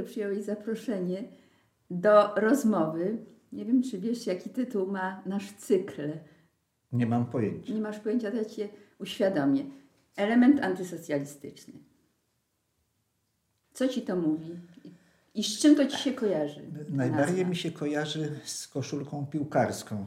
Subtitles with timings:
[0.00, 1.24] że przyjąłeś zaproszenie
[1.90, 3.18] do rozmowy.
[3.52, 6.12] Nie wiem, czy wiesz, jaki tytuł ma nasz cykl.
[6.92, 7.74] Nie mam pojęcia.
[7.74, 8.68] Nie masz pojęcia, to ja Cię
[8.98, 9.64] uświadomię.
[10.16, 11.74] Element antysocjalistyczny.
[13.72, 14.56] Co Ci to mówi?
[15.34, 16.62] I z czym to Ci się kojarzy?
[16.88, 17.50] Najbardziej nazwa?
[17.50, 20.06] mi się kojarzy z koszulką piłkarską,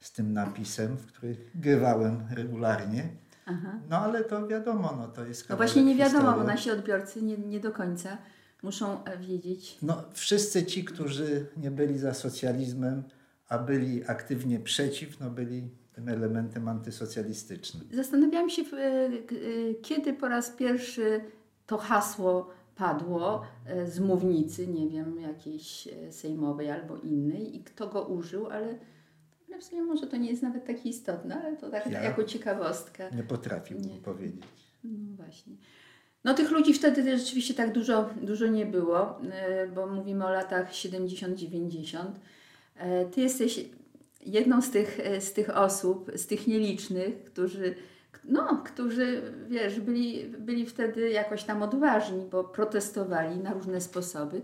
[0.00, 3.08] z tym napisem, w których grywałem regularnie.
[3.46, 3.78] Aha.
[3.90, 7.38] No ale to wiadomo, no to jest No właśnie nie wiadomo, bo nasi odbiorcy nie,
[7.38, 8.18] nie do końca
[8.62, 9.78] muszą e, wiedzieć.
[9.82, 13.02] No, wszyscy ci, którzy nie byli za socjalizmem,
[13.48, 17.88] a byli aktywnie przeciw, no byli tym elementem antysocjalistycznym.
[17.92, 19.10] Zastanawiałam się, e, e,
[19.82, 21.20] kiedy po raz pierwszy
[21.66, 23.42] to hasło padło
[23.88, 28.78] z mównicy, nie wiem, jakiejś sejmowej albo innej i kto go użył, ale,
[29.60, 32.02] w sumie może to nie jest nawet takie istotne, ale to tak Ja?
[32.02, 33.10] jako ciekawostka.
[33.10, 33.96] Nie potrafił Nie.
[33.96, 34.44] powiedzieć.
[34.84, 35.52] No właśnie.
[36.24, 40.72] No tych ludzi wtedy rzeczywiście tak dużo, dużo nie było, e, bo mówimy o latach
[40.72, 41.98] 70-90.
[42.76, 43.60] E, Ty jesteś
[44.26, 47.74] jedną z tych, e, z tych osób, z tych nielicznych, którzy,
[48.24, 54.42] no, którzy wiesz, byli, byli wtedy jakoś tam odważni, bo protestowali na różne sposoby.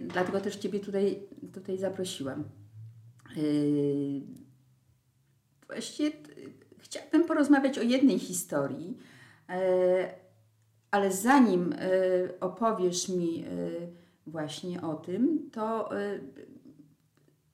[0.00, 1.22] Dlatego też Ciebie tutaj,
[1.54, 2.44] tutaj zaprosiłam.
[5.66, 6.10] Właściwie
[6.78, 8.96] chciałabym porozmawiać o jednej historii,
[10.90, 11.78] ale zanim e,
[12.40, 13.46] opowiesz mi e,
[14.26, 16.20] właśnie o tym, to e,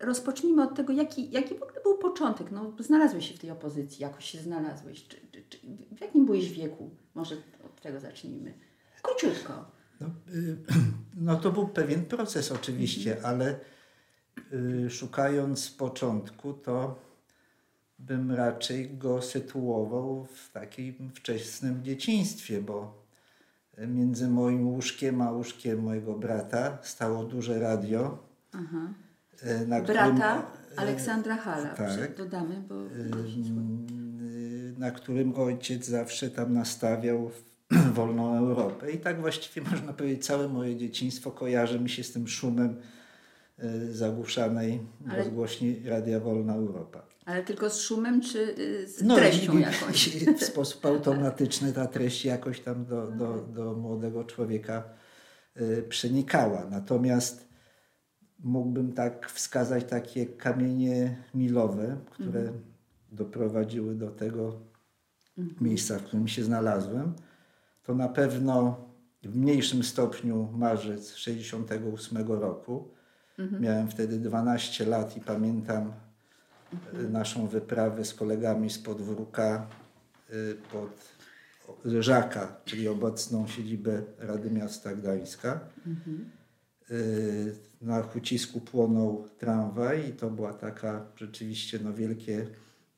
[0.02, 2.50] rozpocznijmy od tego, jaki, jaki w ogóle był początek.
[2.50, 5.08] No, znalazłeś się w tej opozycji, jakoś się znalazłeś.
[5.08, 5.58] Czy, czy, czy,
[5.96, 6.90] w jakim byłeś wieku?
[7.14, 8.54] Może od tego zacznijmy.
[9.02, 9.64] Króciutko.
[10.00, 10.56] No, y,
[11.26, 13.60] no to był pewien proces oczywiście, ale
[14.52, 16.98] y, szukając początku, to
[17.98, 23.01] bym raczej go sytuował w takim wczesnym dzieciństwie, bo
[23.78, 28.18] między moim łóżkiem a łóżkiem mojego brata stało duże radio.
[28.52, 28.92] Aha.
[29.62, 30.12] y, Na Brata
[30.42, 31.68] którym, y, Aleksandra Hala.
[31.68, 32.16] tak.
[32.16, 32.74] Dodamy, bo...
[32.86, 37.30] y, na którym ojciec zawsze tam nastawiał
[37.94, 38.90] wolną Europę.
[38.92, 42.76] I tak właściwie można powiedzieć, całe moje dzieciństwo kojarzy mi się z tym szumem
[43.90, 47.02] zagłuszanej Ale- rozgłośni Radia Wolna Europa.
[47.24, 50.08] Ale tylko z szumem, czy y, z No treścią jakąś?
[50.40, 54.84] W sposób automatyczny ta treść jakoś tam do, do, do młodego człowieka
[55.60, 56.66] y, przenikała.
[56.70, 57.48] Natomiast
[58.38, 62.62] mógłbym tak wskazać takie kamienie milowe, które Mhm.
[63.12, 64.60] doprowadziły do tego
[65.60, 67.14] miejsca, w którym się znalazłem.
[67.82, 68.84] To na pewno
[69.22, 72.88] w mniejszym stopniu marzec 68 roku.
[73.38, 73.62] Mhm.
[73.62, 75.92] Miałem wtedy 12 lat i pamiętam
[77.10, 79.66] naszą wyprawę z kolegami z podwórka
[80.32, 81.12] y, pod
[81.84, 85.60] Żaka, czyli obecną siedzibę Rady Miasta Gdańska.
[86.90, 92.46] Y, Na Hucisku płonął tramwaj i to była taka rzeczywiście no, wielkie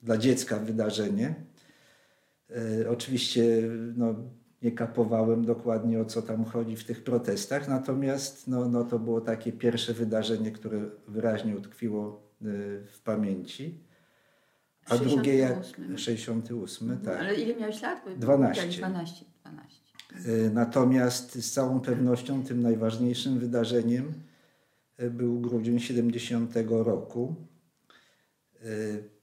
[0.02, 1.34] dla dziecka wydarzenie.
[2.80, 3.62] Y, Oczywiście
[3.96, 4.14] no,
[4.62, 9.20] nie kapowałem dokładnie o co tam chodzi w tych protestach, natomiast no, no, to było
[9.20, 12.23] takie pierwsze wydarzenie, które wyraźnie utkwiło y,
[12.92, 13.80] w pamięci.
[14.86, 15.98] A drugie jak 68.
[15.98, 17.20] 68, tak.
[17.20, 18.02] Ale ile miałeś lat?
[18.04, 18.62] Bo 12.
[18.62, 19.24] powiedziałeś 12.
[19.44, 19.80] 12.
[20.28, 24.12] Y, Natomiast z całą pewnością tym najważniejszym wydarzeniem
[25.00, 27.34] y, był grudzień 70 roku.
[28.64, 29.14] Y,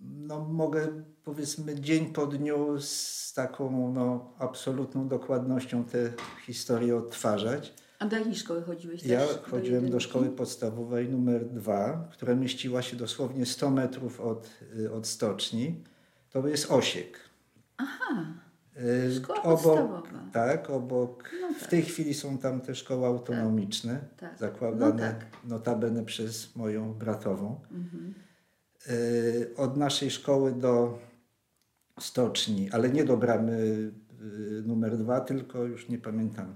[0.00, 6.12] No, mogę powiedzmy dzień po dniu z taką no, absolutną dokładnością tę
[6.46, 7.74] historię odtwarzać.
[7.98, 9.04] A do jakiej szkoły chodziłeś?
[9.04, 10.04] Ja chodziłem do jedynki?
[10.04, 15.84] szkoły podstawowej numer 2, która mieściła się dosłownie 100 metrów od, y, od stoczni.
[16.30, 17.18] To jest Osiek.
[17.76, 18.26] Aha,
[19.08, 20.30] Y, Szkoła obok, podstawowa.
[20.32, 21.30] tak, obok.
[21.40, 21.70] No W tak.
[21.70, 24.38] tej chwili są tam te szkoły autonomiczne, tak.
[24.38, 25.26] zakładane No tak.
[25.44, 27.60] notabene przez moją bratową.
[27.70, 28.14] Mhm.
[28.90, 30.98] Y, Od naszej szkoły do
[32.00, 33.90] stoczni, ale nie do bramy
[34.64, 36.54] numer dwa, tylko już nie pamiętam,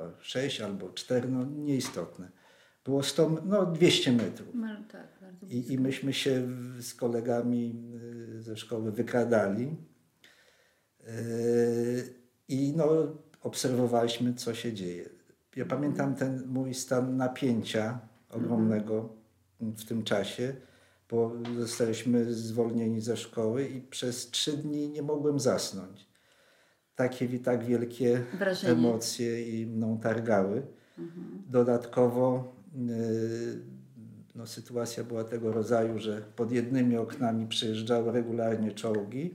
[0.00, 2.30] chyba 6 albo 4, no nieistotne.
[2.84, 4.48] Było 100, no 200 metrów.
[4.54, 5.08] No, tak,
[5.48, 6.48] I, I myśmy się
[6.80, 7.74] z kolegami
[8.36, 9.76] y, ze szkoły wykradali.
[11.08, 12.14] Y,
[12.48, 12.86] I no,
[13.40, 15.08] obserwowaliśmy, co się dzieje.
[15.56, 18.00] Ja pamiętam ten mój stan napięcia
[18.30, 19.08] ogromnego
[19.60, 20.54] w tym czasie,
[21.10, 26.09] bo zostaliśmy zwolnieni ze szkoły i przez trzy dni nie mogłem zasnąć.
[27.00, 28.72] Takie tak wielkie Wrażenie.
[28.72, 30.62] emocje i mną targały.
[31.50, 33.60] Dodatkowo y,
[34.34, 39.34] no, sytuacja była tego rodzaju, że pod jednymi oknami przejeżdżały regularnie czołgi,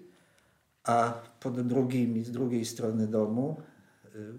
[0.84, 3.56] a pod drugimi, z drugiej strony domu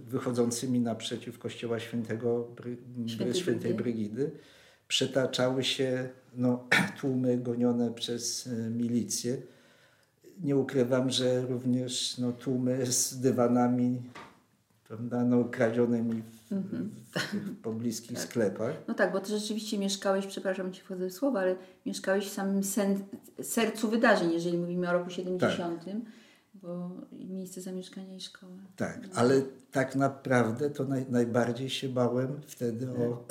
[0.07, 2.49] wychodzącymi naprzeciw kościoła świętego
[3.07, 4.31] Świętej świętej Brygidy
[4.89, 6.69] przetaczały się no,
[7.01, 9.37] tłumy gonione przez y, milicję.
[10.43, 14.03] Nie ukrywam, że również no, tłumy z dywanami
[14.89, 16.91] prawda, no, kradzionymi w, Mhm.
[17.11, 18.75] w, w pobliskich sklepach.
[18.89, 21.57] No tak, bo ty rzeczywiście mieszkałeś, przepraszam ci wchodzę w słowo, ale
[21.87, 22.99] mieszkałeś w samym sen,
[23.43, 25.85] sercu wydarzeń, jeżeli mówimy o roku 70,
[26.55, 28.53] bo i miejsce zamieszkania i szkoła.
[28.77, 29.43] Tak, ale
[29.73, 33.25] tak naprawdę to naj, najbardziej się bałem wtedy o,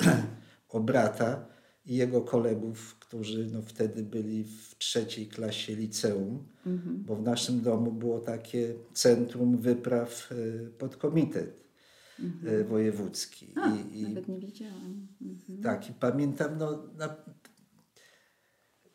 [0.76, 1.44] o brata
[1.86, 6.44] i jego kolegów, którzy no, wtedy byli w trzeciej klasie liceum,
[7.06, 11.64] bo w naszym domu było takie centrum wypraw y, pod komitet
[12.44, 13.52] y, wojewódzki.
[13.56, 15.06] A, I, i, nawet nie wiedziałam.
[15.22, 15.62] Mhm.
[15.62, 17.16] tak, i pamiętam, no, na,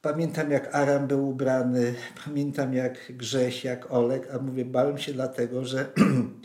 [0.02, 1.96] pamiętam jak Aram był ubrany,
[2.26, 5.94] pamiętam jak Grześ, jak Olek, a mówię, bałem się dlatego, że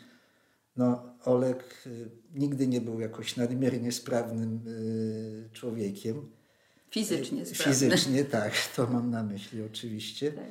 [0.76, 6.16] no, Olek y, nigdy nie był jakoś nadmiernie sprawnym y, człowiekiem.
[6.90, 7.74] Fizycznie sprawny.
[7.74, 10.32] Fizycznie, tak, to mam na myśli oczywiście.
[10.32, 10.44] Tak.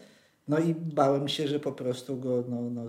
[0.48, 2.82] No i bałem się, że po prostu go no, no.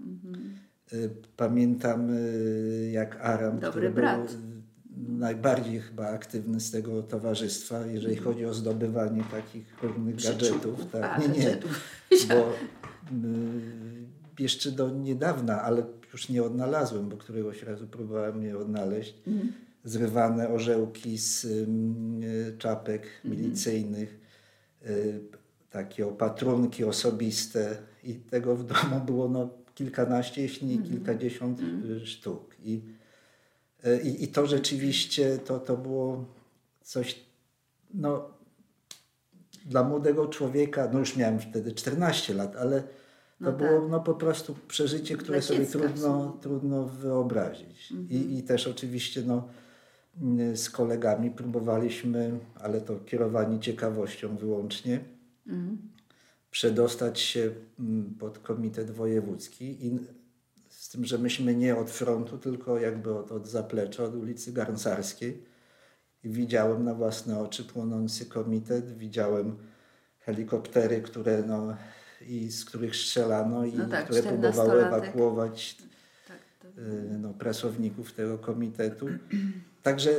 [0.00, 0.54] Mhm.
[0.92, 4.36] Y, Pamiętam y, jak Aram, Dobry który brat.
[4.36, 10.90] był y, najbardziej chyba aktywny z tego towarzystwa, jeżeli chodzi o zdobywanie takich różnych gadżetów.
[10.92, 11.04] Tak.
[11.04, 11.80] A, Nie, nie, gadżetów.
[12.28, 12.34] bo
[13.28, 15.82] y, jeszcze do niedawna, ale
[16.14, 19.52] już nie odnalazłem, bo któregoś razu próbowałem je odnaleźć, Mhm.
[19.84, 21.66] zrywane orzełki z y,
[22.58, 23.42] czapek Mhm.
[23.42, 24.20] milicyjnych,
[24.86, 25.20] y,
[25.70, 30.90] takie opatrunki osobiste i tego w domu było no, kilkanaście, jeśli nie Mhm.
[30.92, 31.60] kilkadziesiąt
[32.02, 32.56] y, sztuk.
[32.64, 32.82] I,
[34.04, 36.24] i, I to rzeczywiście to, to było
[36.82, 37.20] coś,
[37.94, 38.28] no,
[39.66, 42.82] dla młodego człowieka, no już miałem wtedy 14 lat, ale
[43.38, 43.90] to No było tak.
[43.90, 47.92] no, po prostu przeżycie, które sobie trudno, trudno wyobrazić.
[47.92, 48.08] Mhm.
[48.10, 49.48] I, I też oczywiście no,
[50.22, 55.00] mm, z kolegami próbowaliśmy, ale to kierowani ciekawością wyłącznie,
[55.46, 55.78] Mhm.
[56.50, 57.50] przedostać się
[57.80, 59.98] mm, pod komitet wojewódzki i
[60.68, 65.42] z tym, że myśmy nie od frontu, tylko jakby od, od zaplecza, od ulicy Garncarskiej.
[66.24, 69.56] I widziałem na własne oczy płonący komitet, widziałem
[70.18, 71.76] helikoptery, które no,
[72.22, 74.86] i z których strzelano i No tak, które próbowały 14-latek.
[74.86, 75.76] ewakuować
[76.28, 76.38] Tak,
[76.78, 79.06] y, no, pracowników tego komitetu.
[79.82, 80.10] Także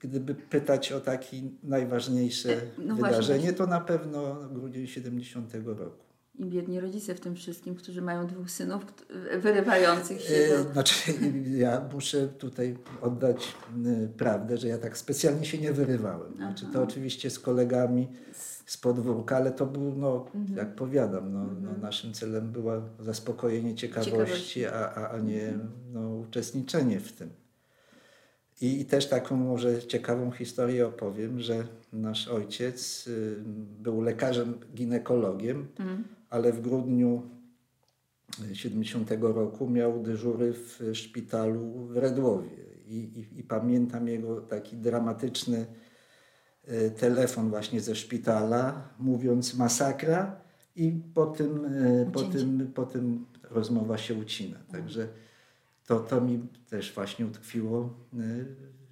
[0.00, 2.48] gdyby pytać o takie najważniejsze
[2.78, 3.52] No właśnie, wydarzenie, właśnie.
[3.58, 6.09] to na pewno grudzień 70 roku.
[6.40, 8.82] I biedni rodzice w tym wszystkim, którzy mają dwóch synów
[9.38, 10.72] wyrywających się E, do...
[10.72, 11.12] Znaczy,
[11.56, 13.54] ja muszę tutaj oddać
[13.86, 16.36] y, prawdę, że ja tak specjalnie się nie wyrywałem.
[16.36, 18.08] Znaczy, to oczywiście z kolegami
[18.66, 20.56] z podwórka, ale to był, no, Mhm.
[20.58, 24.66] jak powiadam, no, no, naszym celem było zaspokojenie ciekawości, Ciekawości.
[24.66, 25.52] a, a, a nie
[25.92, 27.30] no, uczestniczenie w tym.
[28.60, 33.36] I, I też taką może ciekawą historię opowiem, że nasz ojciec y,
[33.82, 36.04] był lekarzem ginekologiem, Mhm.
[36.30, 37.22] Ale w grudniu
[38.52, 42.50] 70 roku miał dyżury w szpitalu w Redłowie.
[42.86, 45.66] I, i, i pamiętam jego taki dramatyczny
[46.64, 50.40] e, telefon właśnie ze szpitala, mówiąc masakra
[50.76, 54.58] i po tym, e, po tym, po tym rozmowa się ucina.
[54.72, 55.08] Także
[55.86, 58.18] to, to mi też właśnie utkwiło e,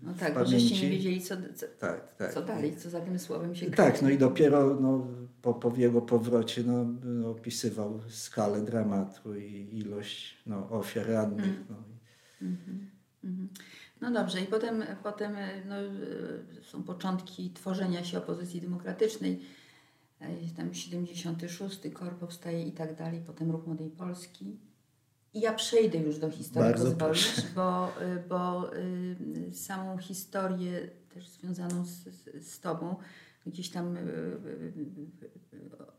[0.03, 0.69] No tak, bo pamięci.
[0.69, 2.35] żeście nie wiedzieli, co, co, Tak, tak.
[2.35, 4.03] co dalej, co za tym słowem się Tak, kryje.
[4.03, 5.07] no i dopiero no,
[5.43, 11.45] po, po jego powrocie no, no, opisywał skalę dramatu i ilość no, ofiar rannych.
[11.45, 11.67] Mm.
[11.71, 11.77] No.
[12.43, 13.49] Mhm.
[14.01, 15.75] No dobrze, i potem, potem no,
[16.63, 19.41] są początki tworzenia się opozycji demokratycznej.
[20.21, 24.57] E, Tam 76, KOR powstaje i tak dalej, potem Ruch Młodej Polski.
[25.35, 27.49] I ja przejdę już do historii, Bardzo pozwolisz, proszę.
[27.55, 32.97] bo, y, bo y, samą historię też związaną z, z, z Tobą,
[33.49, 34.87] gdzieś tam y, y,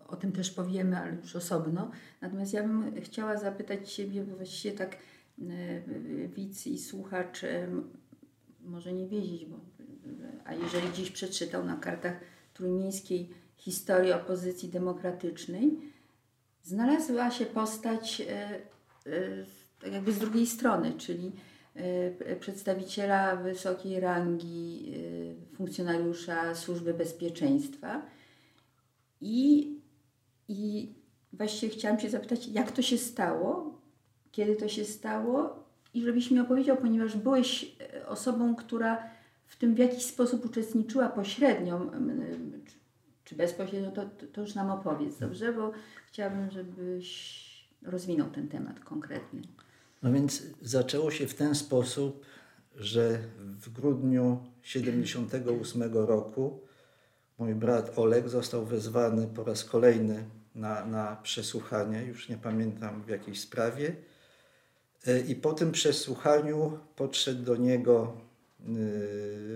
[0.08, 1.91] o tym też powiemy, ale już osobno.
[2.22, 4.98] Natomiast ja bym chciała zapytać Ciebie, bo właściwie tak
[5.39, 7.41] y, widz i słuchacz
[8.62, 9.60] może nie wiedzieć, bo,
[10.46, 12.20] a jeżeli gdzieś przeczytał na kartach
[12.53, 15.79] trójmiejskiej historii opozycji demokratycznej,
[16.63, 18.22] znalazła się postać
[19.82, 21.32] tak jakby z drugiej strony, czyli
[22.39, 28.01] przedstawiciela wysokiej rangi y, funkcjonariusza Służby Bezpieczeństwa.
[29.21, 29.74] I,
[30.48, 30.93] I
[31.33, 33.79] właściwie chciałam Cię zapytać, jak to się stało,
[34.31, 39.09] kiedy to się stało i żebyś mi opowiedział, ponieważ byłeś e, osobą, która
[39.45, 41.91] w tym w jakiś sposób uczestniczyła pośrednio,
[43.24, 45.53] czy, bezpośrednio, to, to już nam opowiedz, dobrze?
[45.53, 45.71] Bo
[46.07, 47.50] chciałabym, żebyś
[47.81, 49.41] rozwinął ten temat konkretny.
[50.03, 52.25] No więc zaczęło się w ten sposób,
[52.75, 56.60] że w grudniu 78 roku
[57.38, 60.25] mój brat Oleg został wezwany po raz kolejny
[60.56, 63.96] na, na przesłuchanie, już nie pamiętam w jakiej sprawie.
[65.08, 68.18] E, I po tym przesłuchaniu podszedł do niego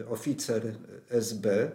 [0.02, 0.76] y, oficer
[1.10, 1.72] SB,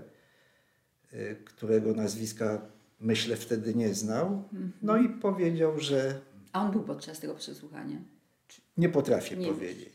[1.12, 2.60] y, którego nazwiska
[3.00, 4.42] myślę wtedy nie znał.
[4.82, 6.20] No i powiedział, że
[6.52, 7.98] A on był podczas tego przesłuchania.
[8.78, 9.88] Nie potrafię Nie powiedzieć.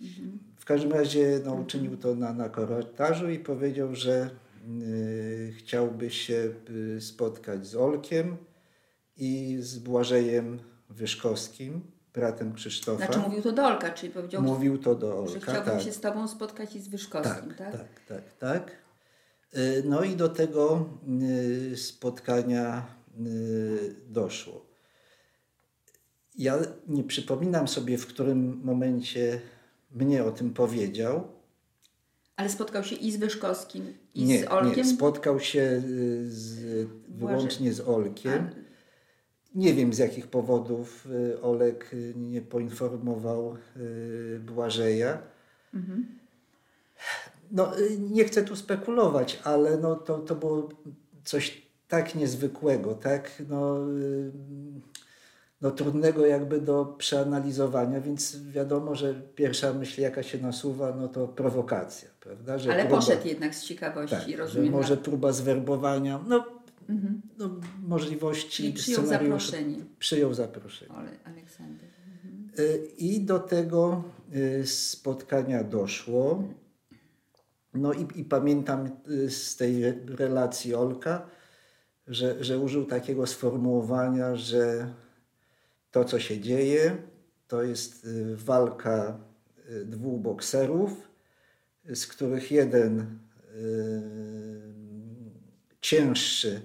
[0.57, 4.29] W każdym razie no, uczynił to na, na korytarzu i powiedział, że
[4.81, 8.37] y, chciałby się y, spotkać z Olkiem
[9.17, 10.59] i z Błażejem
[10.89, 11.81] Wyszkowskim,
[12.13, 13.05] bratem Krzysztofa.
[13.05, 15.51] Znaczy mówił to do Olka, czyli powiedział, Mówił to do że Olka.
[15.51, 15.81] chciałbym tak.
[15.81, 17.71] się z tobą spotkać i z Wyszkowskim, Tak, tak?
[17.71, 18.71] tak, tak, tak.
[19.57, 20.89] Y, No i do tego
[21.73, 22.85] y, spotkania
[23.27, 24.72] y, doszło.
[26.37, 29.41] Ja nie przypominam sobie, w którym momencie
[29.91, 31.27] mnie o tym powiedział.
[32.35, 34.85] Ale spotkał się i z Wyszkowskim, i nie, z Olkiem.
[34.85, 38.49] nie, spotkał się y, z, wyłącznie z Olkiem.
[39.55, 43.57] Nie wiem z jakich powodów y, Olek y, nie poinformował
[44.39, 45.21] Błażeja.
[47.51, 50.69] No, y, nie chcę tu spekulować, ale no, to, to było
[51.23, 53.77] coś tak niezwykłego, tak no,
[55.63, 61.27] no, trudnego jakby do przeanalizowania, więc wiadomo, że pierwsza myśl jaka się nasuwa, no to
[61.27, 62.57] prowokacja, prawda?
[62.57, 64.71] Że Ale próba- poszedł jednak z ciekawości, tak, że rozumiem.
[64.71, 66.45] może próba zwerbowania, no,
[67.37, 67.49] no
[67.83, 69.77] możliwości Czyli przyjął zaproszenie.
[69.99, 70.91] Przyjął zaproszenie.
[71.25, 71.89] Aleksander.
[72.59, 74.03] Y, I do tego
[74.35, 76.43] y, spotkania doszło.
[77.73, 81.25] No i, i pamiętam y, z tej re- relacji Olka,
[82.07, 84.93] że, że użył takiego sformułowania, że
[85.93, 86.97] to, co się dzieje,
[87.47, 89.19] to jest y, walka
[89.69, 90.91] y, dwóch bokserów,
[91.93, 93.05] z których jeden y,
[95.81, 96.61] cięższy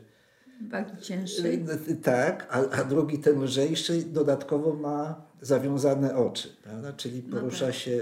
[0.70, 1.64] Wagi cięższej.
[2.02, 6.92] Tak, a, a drugi ten lżejszy dodatkowo ma zawiązane oczy, prawda?
[6.92, 7.74] czyli porusza tak.
[7.74, 8.00] się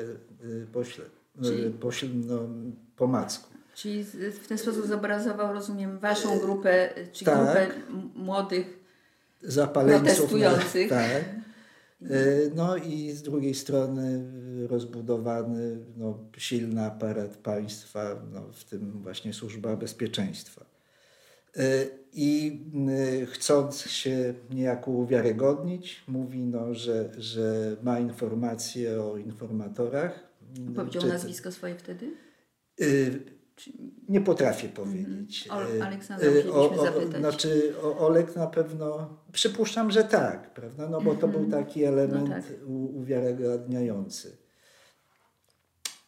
[0.72, 1.04] pośle,
[1.42, 2.38] Czyli- pośle, no,
[2.96, 3.50] po macku.
[3.74, 7.36] Czyli w ten sposób zobrazował, rozumiem, waszą grupę, czy tak.
[7.36, 7.66] grupę
[8.14, 8.85] młodych
[9.46, 10.06] Zapaleńców.
[10.16, 10.88] Protestujących.
[10.90, 11.24] Tak.
[12.02, 14.24] Y, No i z drugiej strony
[14.68, 20.64] rozbudowany no, silny aparat państwa, no, w tym właśnie służba bezpieczeństwa.
[21.56, 22.60] Y, I
[23.22, 30.20] y, chcąc się niejako uwiarygodnić, mówi, no, że, że ma informacje o informatorach.
[30.76, 32.10] powiedział Czy- nazwisko swoje wtedy?
[34.08, 35.48] Nie potrafię powiedzieć.
[35.50, 37.20] O- Y, Aleksandra y, musielibyśmy zapytać.
[37.20, 40.88] Znaczy o Olek na pewno, przypuszczam, że tak, prawda?
[40.88, 42.44] No bo to był taki element No tak.
[42.66, 44.36] u- uwiarygadniający.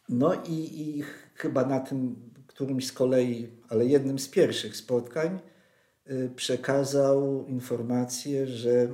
[0.09, 1.03] No i, i
[1.35, 2.15] chyba na tym
[2.47, 5.39] którymś z kolei, ale jednym z pierwszych spotkań
[6.11, 8.87] y, przekazał informację, że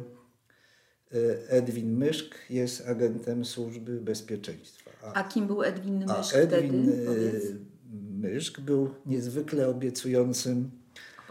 [1.50, 4.92] Edwin Myszk jest agentem służby bezpieczeństwa.
[5.14, 7.06] A kim był Edwin A Myszk Edwin wtedy?
[7.06, 7.44] Powiedz.
[8.16, 10.72] Myszk był niezwykle obiecującym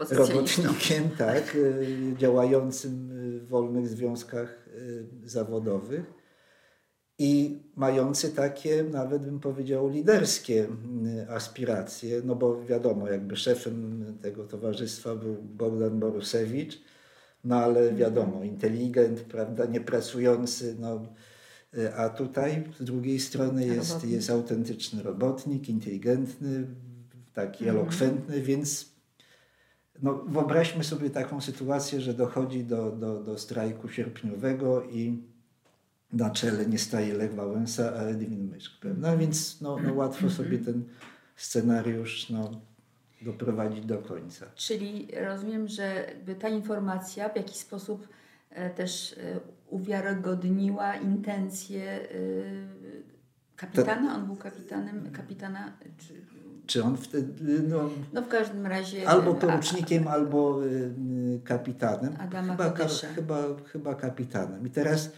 [0.09, 6.13] robotnikiem, tak, y, działającym y, w wolnych związkach y, zawodowych
[7.19, 10.67] i mający takie, nawet bym powiedział, liderskie
[11.29, 16.81] aspiracje, no bo wiadomo, jakby szefem tego towarzystwa był Bogdan Borusewicz,
[17.43, 21.05] no ale wiadomo, inteligent, prawda, niepracujący, no,
[21.97, 24.13] a tutaj z drugiej strony jest, Robotnik.
[24.13, 26.67] jest autentyczny robotnik, inteligentny,
[27.33, 28.95] taki elokwentny, więc
[30.01, 35.23] no, wyobraźmy sobie taką sytuację, że dochodzi do, do, do strajku sierpniowego i
[36.13, 38.79] na czele nie staje Lech Wałęsa, a Edwin Myszk.
[38.79, 39.17] Prawda?
[39.17, 40.83] Więc no, no, łatwo sobie ten
[41.35, 42.61] scenariusz no,
[43.21, 44.45] doprowadzić do końca.
[44.55, 46.05] Czyli rozumiem, że
[46.39, 48.07] ta informacja w jakiś sposób
[48.49, 49.15] e, też
[49.75, 52.07] uwiarygodniła intencje e,
[53.55, 54.15] kapitana.
[54.15, 56.13] On był kapitanem, kapitana, czy,
[56.65, 59.07] Czy on wtedy, no, no w każdym razie...
[59.07, 60.69] albo porucznikiem, albo y,
[61.35, 62.15] y, kapitanem.
[62.19, 63.37] Adama chyba, ka, chyba,
[63.73, 64.67] chyba kapitanem.
[64.67, 65.11] I teraz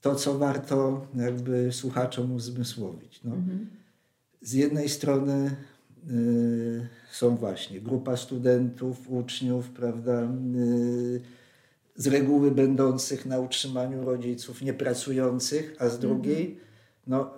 [0.00, 3.20] to, co warto jakby słuchaczom uzmysłowić.
[3.24, 3.34] No.
[3.34, 3.66] Mhm.
[4.42, 5.56] Z jednej strony
[6.10, 11.41] y, są właśnie grupa studentów, uczniów, prawda, y,
[11.96, 16.60] z reguły będących na utrzymaniu rodziców, niepracujących, a z drugiej
[17.06, 17.30] no,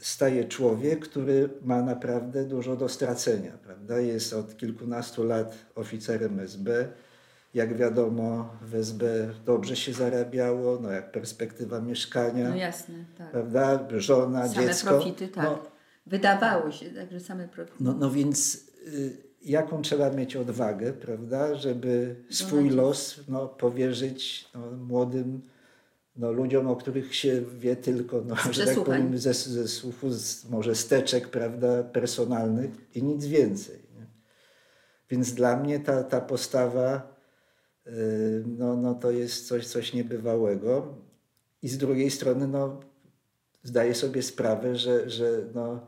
[0.00, 3.52] staje człowiek, który ma naprawdę dużo do stracenia.
[3.52, 4.00] Prawda?
[4.00, 6.88] Jest od kilkunastu lat oficerem SB,
[7.54, 9.04] jak wiadomo w SB
[9.44, 13.30] dobrze się zarabiało, no jak perspektywa mieszkania, No jasne, tak.
[13.30, 14.88] prawda, żona, Same dziecko.
[14.88, 15.44] profity, tak.
[15.44, 15.62] No,
[16.06, 17.84] Wydawało się, także same profity.
[17.84, 24.70] no, no więc y, jaką trzeba mieć odwagę, prawda, żeby swój los no, powierzyć no,
[24.70, 25.42] młodym
[26.16, 30.06] no, ludziom, o których się wie tylko, no, że tak powiem, ze, ze słuchu,
[30.50, 33.76] może steczek, prawda, personalnych i nic więcej.
[33.76, 34.06] Nie?
[35.10, 37.16] Więc dla mnie ta, ta postawa
[37.86, 40.94] y, no, no, to jest coś, coś niebywałego.
[41.62, 42.80] I z drugiej strony no,
[43.62, 45.86] zdaję sobie sprawę, że, że no,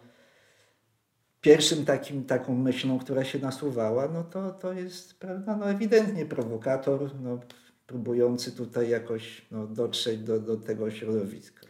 [1.41, 7.11] pierwszym takim, taką myślą, która się nasuwała, no to, to jest prawda, no ewidentnie prowokator,
[7.23, 7.39] no,
[7.87, 11.67] próbujący tutaj jakoś no, dotrzeć do, do tego środowiska.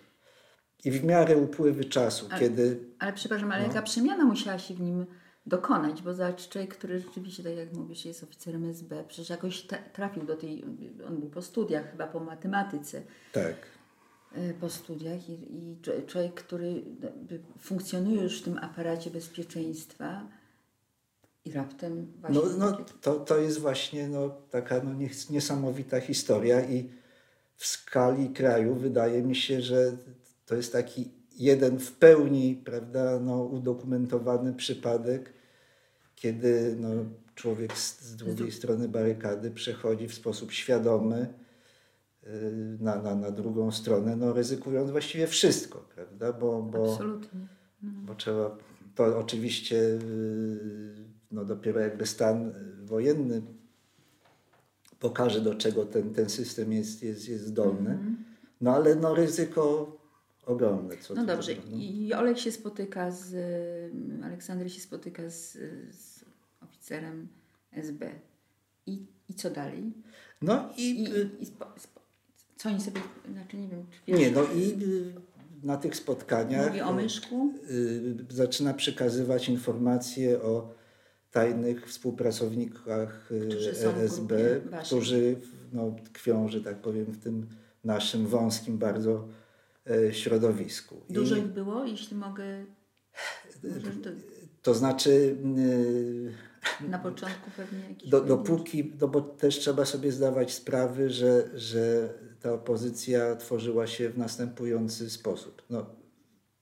[0.85, 3.69] I w miarę upływu czasu, Ale- kiedy Ale przepraszam, ale No.
[3.69, 5.07] jaka przemiana musiała się w nim
[5.47, 6.03] dokonać?
[6.03, 10.37] Bo zobacz, człowiek, który rzeczywiście, tak jak mówisz, jest oficerem SB, przecież jakoś trafił do
[10.37, 10.65] tej,
[11.09, 13.55] on był po studiach, chyba po matematyce, tak,
[14.61, 16.83] po studiach i, i człowiek, który
[17.59, 20.29] funkcjonuje już w tym aparacie bezpieczeństwa
[21.45, 22.41] i raptem właśnie...
[22.59, 26.91] no, no, to, to jest właśnie no, taka no, nies- niesamowita historia i
[27.57, 29.97] w skali kraju wydaje mi się, że
[30.47, 35.33] to jest taki jeden w pełni prawda, no, udokumentowany przypadek,
[36.15, 36.89] kiedy no,
[37.35, 41.17] człowiek z, z drugiej strony barykady przechodzi w sposób świadomy.
[41.17, 41.50] y,
[42.81, 46.33] na, na, na drugą stronę, no, ryzykując właściwie wszystko, prawda?
[46.33, 47.41] Bo, bo, Absolutnie.
[47.83, 48.57] bo trzeba,
[48.95, 50.95] to oczywiście y,
[51.31, 53.43] no, dopiero jakby stan y, wojenny
[55.01, 57.99] pokaże, do czego ten, ten system jest, jest, jest zdolny.
[58.61, 59.97] No ale no, ryzyko
[60.47, 60.97] ogromne.
[60.97, 61.77] Co No dobrze, dużo, no.
[61.77, 65.53] i Olek się spotyka z, y, Aleksander się spotyka z,
[65.91, 66.25] z
[66.63, 67.29] oficerem
[67.73, 68.11] SB.
[68.87, 69.93] I, I co dalej?
[70.43, 72.00] No i, I, y, i spo, spo,
[72.61, 73.01] co oni sobie,
[73.33, 75.13] znaczy nie wiem, czy wiesz, nie, no i y,
[75.63, 77.55] na tych spotkaniach mówi o myszku?
[77.71, 80.75] y, zaczyna przekazywać informacje o
[81.31, 83.73] tajnych współpracownikach y, Którzy
[84.85, 85.37] którzy
[85.73, 87.47] no, tkwią, że tak powiem, w tym
[87.85, 89.29] naszym wąskim bardzo
[89.91, 91.03] e, środowisku.
[91.09, 92.65] I- Dużo ich było, jeśli mogę,
[94.03, 94.11] to
[94.63, 95.37] To znaczy,
[96.81, 101.51] y, na początku pewnie jakiś do, dopóki, no bo też trzeba sobie zdawać sprawy, że,
[101.55, 105.63] że ta opozycja tworzyła się w następujący sposób.
[105.71, 105.87] No,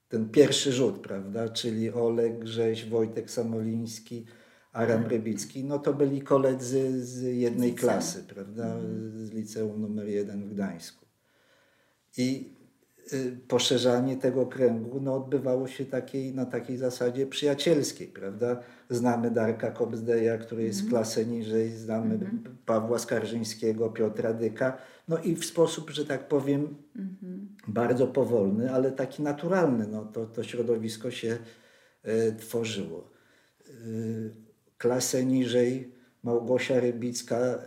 [0.09, 4.25] ten pierwszy rzut, prawda, czyli Oleg Grześ, Wojtek Samoliński,
[4.71, 10.53] Aram Rybicki, no to byli koledzy z jednej klasy, prawda, z liceum numer jeden w
[10.53, 11.05] Gdańsku.
[12.17, 12.58] I
[13.47, 18.59] poszerzanie tego kręgu no, odbywało się takiej, na takiej zasadzie przyjacielskiej, prawda?
[18.89, 22.19] Znamy Darka Kobzdeja, który jest klasę niżej, znamy
[22.65, 26.75] Pawła Skarżyńskiego, Piotra Dyka, no i w sposób, że tak powiem,
[27.67, 31.37] bardzo powolny, ale taki naturalny, no, to, to środowisko się
[32.03, 33.09] e, tworzyło.
[33.69, 33.73] E,
[34.77, 35.91] klasę niżej
[36.23, 37.59] Małgosia Rybicka,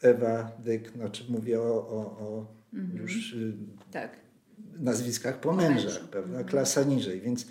[0.00, 2.46] Ewa Dyk, znaczy mówię o, o, o
[2.94, 3.52] już y,
[3.90, 4.21] Tak.
[4.78, 6.44] Nazwiskach po mężach, prawda?
[6.44, 7.46] Klasa niżej, więc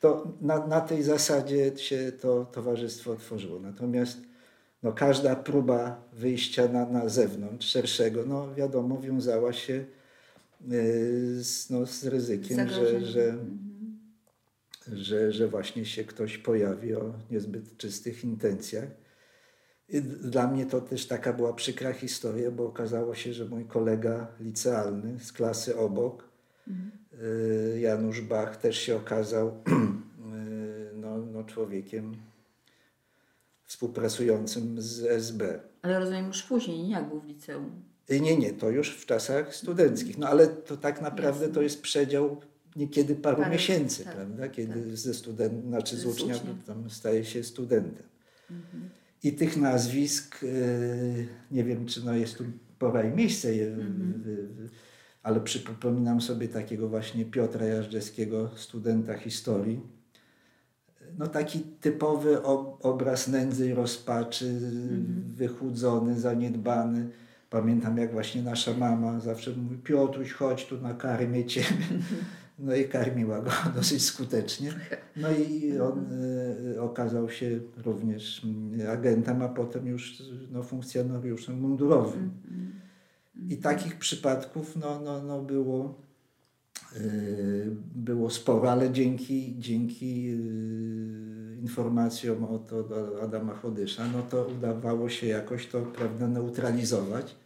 [0.00, 3.60] to na, na tej zasadzie się to towarzystwo tworzyło.
[3.60, 4.18] Natomiast
[4.82, 9.84] no, każda próba wyjścia na, na zewnątrz, szerszego, no wiadomo, wiązała się
[10.72, 13.38] y, z, no, z ryzykiem, że, że,
[14.92, 18.88] że, że właśnie się ktoś pojawi o niezbyt czystych intencjach.
[19.88, 24.26] I Dla mnie to też taka była przykra historia, bo okazało się, że mój kolega
[24.40, 26.25] licealny z klasy obok,
[27.80, 32.16] Janusz Bach, też się okazał y, no, no, człowiekiem
[33.64, 35.60] współpracującym z SB.
[35.82, 37.70] Ale rozumiem już później, nie jak był w liceum.
[38.10, 40.18] Y, Nie, nie, to już w czasach studenckich.
[40.18, 41.54] No ale to tak naprawdę Jasne.
[41.54, 42.40] to jest przedział
[42.76, 44.48] niekiedy paru Parę- miesięcy, tak, prawda?
[44.48, 44.96] Kiedy tak.
[44.96, 46.34] ze student, znaczy z ucznia
[46.66, 48.06] tam staje się studentem.
[49.22, 52.44] I tych nazwisk, y, nie wiem czy no jest tu
[52.78, 54.68] pora i miejsce, je, w-
[55.26, 59.80] ale przypominam sobie takiego właśnie Piotra Jażdżewskiego, studenta historii.
[61.18, 64.60] No taki typowy ob, obraz nędzy i rozpaczy,
[65.36, 67.08] wychudzony, zaniedbany.
[67.50, 71.62] Pamiętam jak właśnie nasza mama zawsze mówi, Piotruś chodź tu nakarmię cię.
[72.58, 74.72] No i karmiła go dosyć skutecznie.
[75.16, 76.06] No i on
[76.74, 82.30] y, okazał się również mm, agentem, a potem już no, funkcjonariuszem mundurowym.
[83.48, 85.94] I takich przypadków no, no, no było,
[86.96, 95.08] y, było sporo, ale dzięki, dzięki y, informacją od, od Adama Chodysza, no to udawało
[95.08, 97.36] się jakoś to prawda, neutralizować.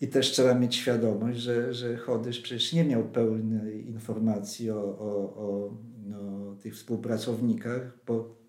[0.00, 5.36] I też trzeba mieć świadomość, że, że Chodysz przecież nie miał pełnej informacji o, o,
[5.36, 5.74] o
[6.06, 8.39] no, tych współpracownikach, bo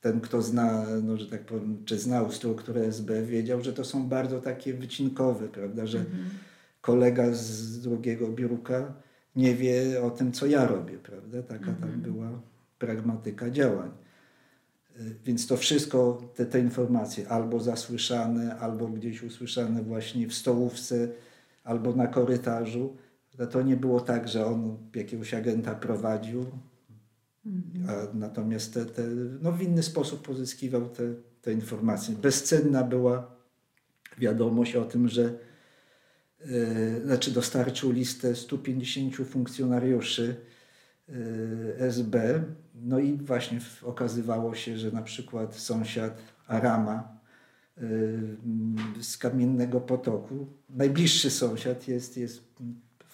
[0.00, 4.08] ten, kto zna, no, że tak powiem, czy znał strukturę SB, wiedział, że to są
[4.08, 6.30] bardzo takie wycinkowe, prawda, że mhm.
[6.80, 8.92] kolega z drugiego biurka
[9.36, 11.42] nie wie o tym, co ja robię, prawda?
[11.42, 12.00] Taka tam mhm.
[12.00, 12.30] była
[12.78, 13.90] pragmatyka działań.
[15.00, 21.08] Y, więc to wszystko, te, te informacje, albo zasłyszane, albo gdzieś usłyszane właśnie w stołówce,
[21.64, 22.96] albo na korytarzu,
[23.50, 26.44] to nie było tak, że on jakiegoś agenta prowadził.
[27.88, 29.02] A natomiast te, te,
[29.40, 32.14] no w inny sposób pozyskiwał te, te informacje.
[32.14, 33.36] Bezcenna była
[34.18, 35.38] wiadomość o tym, że
[36.40, 40.36] yy, znaczy dostarczył listę 150 funkcjonariuszy
[41.08, 41.14] yy,
[41.78, 47.20] SB, no i właśnie okazywało się, że na przykład sąsiad Arama
[47.76, 47.82] yy,
[49.00, 52.50] z Kamiennego Potoku, najbliższy sąsiad jest, jest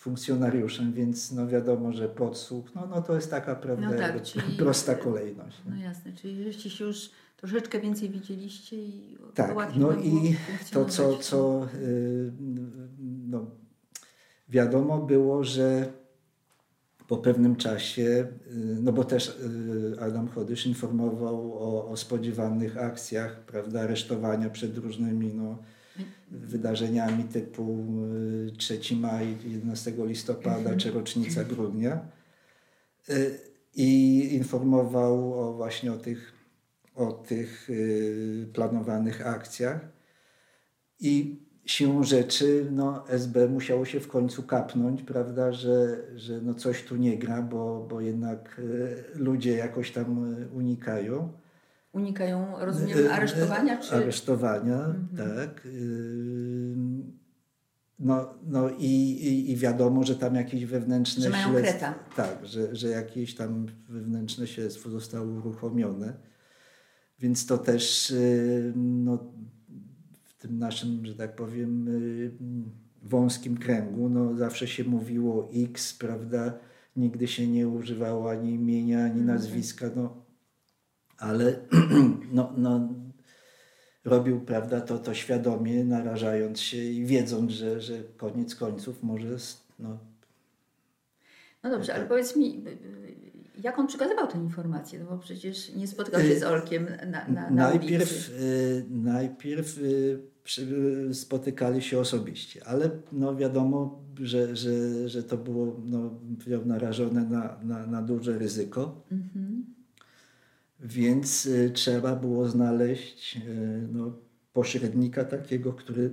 [0.06, 4.56] funkcjonariuszem, więc no wiadomo, że podsłuch, no, no to jest taka prawda, no tak, czyli,
[4.62, 5.56] prosta kolejność.
[5.70, 10.36] No jasne, czyli żeście się już troszeczkę więcej widzieliście i tak, no i
[10.72, 12.32] to co, co yy,
[13.28, 13.46] no,
[14.48, 15.92] wiadomo było, że
[17.08, 18.26] po pewnym czasie, y,
[18.80, 25.34] no bo też y, Adam Chodysz informował o, o spodziewanych akcjach, prawda, aresztowania przed różnymi
[25.34, 25.58] no,
[26.30, 27.86] wydarzeniami typu
[28.58, 30.78] 3 y, maj, 11 listopada mhm.
[30.78, 32.00] czy rocznica grudnia.
[33.74, 36.32] I informował o właśnie o tych,
[36.94, 37.70] o tych
[38.52, 39.88] planowanych akcjach.
[41.00, 46.82] I siłą rzeczy no, SB musiało się w końcu kapnąć, prawda, że, że no coś
[46.82, 51.32] tu nie gra, bo, bo jednak y, ludzie jakoś tam unikają.
[51.96, 53.78] Unikają, rozumiem, e, aresztowania?
[53.78, 53.94] Czy...
[53.94, 55.08] Aresztowania, mhm.
[55.16, 55.68] tak.
[57.98, 61.94] No, no i, i, i, wiadomo, że tam jakieś wewnętrzne że mają kreta.
[62.16, 66.12] Tak, że, że jakieś tam wewnętrzne śledztwo zostało uruchomione.
[67.18, 68.14] Więc to też
[68.74, 69.32] no,
[70.38, 71.88] tym naszym, że tak powiem,
[73.02, 76.58] wąskim kręgu, no zawsze się mówiło X, prawda?
[76.96, 79.26] Nigdy się nie używało ani imienia, ani mhm.
[79.26, 80.25] nazwiska, no
[81.18, 81.58] ale
[82.32, 82.88] no, no,
[84.04, 89.36] robił, prawda, to, to świadomie, narażając się i wiedząc, że, że koniec końców może,
[89.78, 89.98] no,
[91.62, 92.64] no dobrze, ale powiedz mi,
[93.62, 94.98] jak on przekazywał tę informację?
[94.98, 99.80] No bo przecież nie spotkał się z y, Olkiem na, na, na najpierw, y, najpierw
[101.12, 106.10] spotykali się osobiście, ale no wiadomo, że, że, że to było no,
[106.64, 109.02] narażone na, na, na duże ryzyko.
[109.12, 109.75] Mhm.
[110.80, 114.12] Więc y, trzeba było znaleźć y, no,
[114.52, 116.12] pośrednika takiego, który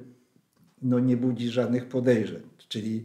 [0.82, 2.42] no, nie budzi żadnych podejrzeń.
[2.68, 3.04] Czyli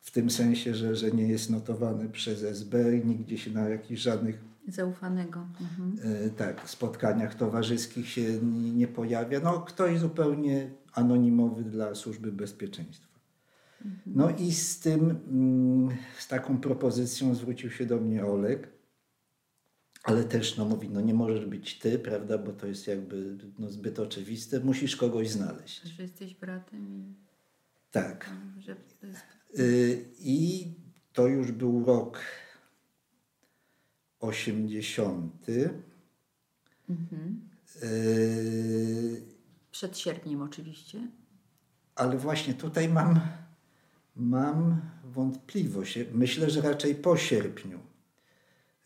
[0.00, 4.52] w tym sensie, że, że nie jest notowany przez SB, nigdzie się na jakichś żadnych
[4.68, 5.46] Zaufanego.
[5.60, 5.96] Mhm.
[6.26, 8.38] E, tak, spotkaniach towarzyskich się
[8.74, 9.40] nie pojawia.
[9.40, 13.18] No, ktoś zupełnie anonimowy dla służby bezpieczeństwa.
[13.84, 14.16] Mhm.
[14.16, 18.68] No i z tym, mm, z taką propozycją zwrócił się do mnie Olek,
[20.02, 23.70] ale też no, mówi, no nie możesz być ty, prawda, bo to jest jakby no,
[23.70, 25.82] zbyt oczywiste, musisz kogoś znaleźć.
[25.82, 27.14] Że jesteś bratem i...
[27.90, 28.30] Tak.
[28.58, 29.24] Że jest...
[29.58, 30.66] Y, I
[31.12, 32.20] to już był rok
[34.20, 35.46] 80.
[36.88, 37.48] Mhm.
[37.82, 39.32] Y
[39.72, 41.08] Przed sierpniem oczywiście.
[41.94, 43.20] Ale właśnie tutaj mam,
[44.16, 45.98] mam wątpliwość.
[46.12, 47.91] Myślę, że raczej po sierpniu.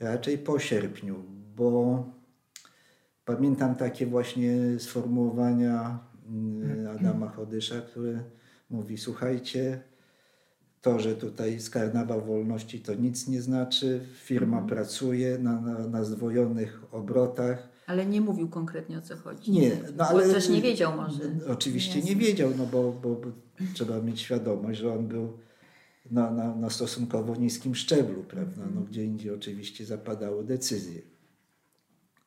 [0.01, 1.23] Raczej po sierpniu,
[1.57, 2.05] bo
[3.25, 5.99] pamiętam takie właśnie sformułowania
[6.85, 8.21] y, Adama Chodysza, który
[8.71, 9.81] mówi: Słuchajcie,
[10.87, 14.01] to, że tutaj jest karnawał wolności, to nic nie znaczy.
[14.25, 14.67] Firma mhm.
[14.67, 17.69] pracuje na, na, na zdwojonych obrotach.
[17.87, 19.53] Ale nie mówił konkretnie o co chodzi.
[19.53, 20.29] Nie, no ale.
[20.29, 21.23] też nie wiedział może.
[21.49, 23.29] Oczywiście nie wiedział, no bo, bo, bo,
[23.75, 25.39] trzeba mieć świadomość, że on był
[26.11, 28.63] na, na, na stosunkowo niskim szczeblu, prawda?
[28.75, 31.03] No, gdzie indziej oczywiście zapadały decyzje.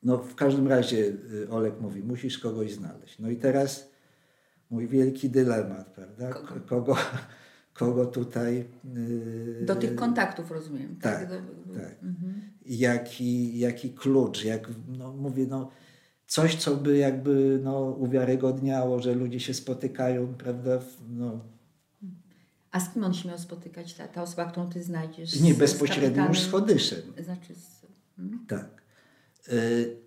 [0.02, 0.96] No w każdym razie
[1.32, 3.18] y, Olek mówi, musisz kogoś znaleźć.
[3.18, 3.90] No i teraz
[4.70, 6.30] mój wielki dylemat, prawda?
[6.66, 6.96] Kogo,
[7.74, 8.64] kogo tutaj.
[8.94, 10.96] Yy, Do tych kontaktów rozumiem.
[11.02, 11.30] Tak.
[11.30, 11.42] Tak.
[11.74, 12.02] tak.
[12.02, 12.40] Mhm.
[12.66, 15.70] Jaki, jaki klucz, jak no, mówię, no,
[16.26, 20.78] coś, co by jakby no, uwiarygodniało, że ludzie się spotykają, prawda?
[21.08, 21.40] No.
[22.72, 25.40] A z kim on się miał spotykać, ta, ta osoba, którą ty znajdziesz?
[25.40, 27.02] Nie, bezpośrednio już z Chodyszem.
[27.24, 27.86] Znaczy z...
[28.16, 28.46] Hmm?
[28.48, 28.82] Tak.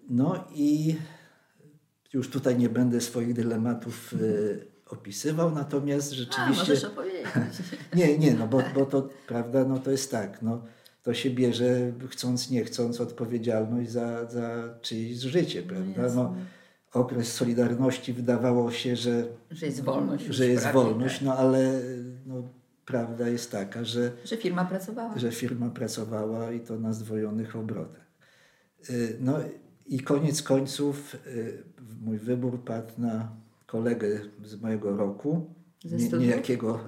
[0.09, 0.95] No i
[2.13, 4.15] już tutaj nie będę swoich dylematów
[4.93, 6.73] opisywał, natomiast rzeczywiście...
[6.87, 7.27] A, opowiedzieć.
[7.95, 10.63] Nie, nie, no bo, bo to, prawda, no to jest tak, no
[11.03, 16.15] to się bierze chcąc, nie chcąc odpowiedzialność za, za czyjeś życie, no prawda?
[16.15, 16.35] No,
[16.93, 20.25] okres Solidarności wydawało się, że, że jest wolność.
[20.25, 21.25] Że jest prawie, wolność, tak.
[21.25, 21.81] no ale
[22.25, 22.49] no,
[22.85, 25.17] prawda jest taka, że, że firma pracowała.
[25.17, 28.05] Że firma pracowała i to na zdwojonych obrotach.
[28.89, 29.39] Y, no
[29.85, 31.63] i koniec końców y,
[32.01, 35.53] mój wybór padł na kolegę z mojego roku,
[35.85, 36.79] nie, niejakiego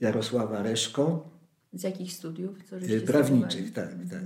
[0.00, 1.30] Jarosława Reszko.
[1.72, 2.64] Z jakich studiów?
[2.64, 4.08] Co y, Prawniczych, tak, mhm.
[4.08, 4.22] tak.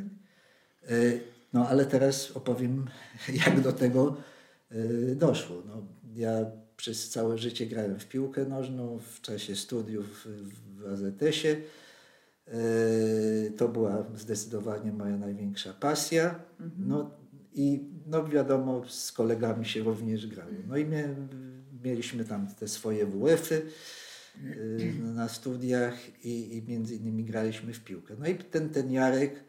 [1.52, 2.86] No ale teraz opowiem,
[3.46, 4.16] jak do tego
[5.16, 5.62] doszło.
[5.66, 5.82] No,
[6.14, 6.46] ja
[6.78, 10.26] przez całe życie grałem w piłkę nożną, w czasie studiów
[10.76, 11.56] w AZS-ie.
[13.56, 16.40] To była zdecydowanie moja największa pasja.
[16.60, 16.88] Mhm.
[16.88, 17.10] No
[17.54, 20.50] i no wiadomo, z kolegami się również grało.
[20.68, 21.14] No i mie,
[21.84, 23.62] mieliśmy tam te swoje WF-y
[24.44, 28.14] y, na studiach i, i między innymi graliśmy w piłkę.
[28.18, 29.47] No i ten, ten Jarek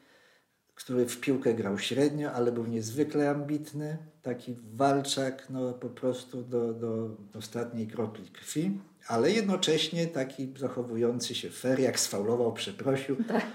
[0.79, 6.73] który w piłkę grał średnio, ale był niezwykle ambitny, taki walczak, no po prostu do,
[6.73, 13.45] do ostatniej kropli krwi, ale jednocześnie taki zachowujący się fair, jak sfaulował, przeprosił, tak.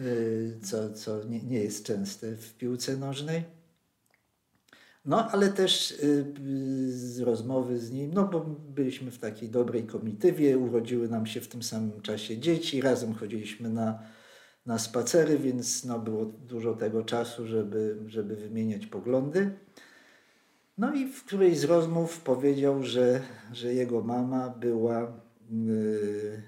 [0.00, 3.44] y, co, co nie, nie jest częste w piłce nożnej.
[5.04, 6.24] No, ale też y,
[6.88, 8.40] z rozmowy z nim, no bo
[8.74, 13.70] byliśmy w takiej dobrej komitywie, urodziły nam się w tym samym czasie dzieci, razem chodziliśmy
[13.70, 14.02] na
[14.66, 19.50] na spacery, więc no, było dużo tego czasu, żeby, żeby wymieniać poglądy.
[20.78, 23.22] No i w którejś z rozmów powiedział, że,
[23.52, 25.12] że jego mama była
[25.52, 26.42] y,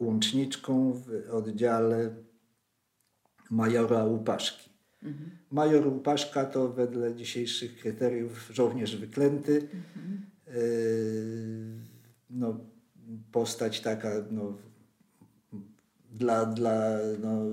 [0.00, 2.14] łączniczką w oddziale
[3.50, 4.70] majora Łupaszki.
[5.02, 5.30] Mhm.
[5.50, 9.56] Major Łupaszka to wedle dzisiejszych kryteriów żołnierz wyklęty.
[9.56, 10.26] Mhm.
[10.56, 11.74] Y,
[12.30, 12.60] no,
[13.32, 14.58] postać taka no,
[16.14, 17.44] dla, dla no,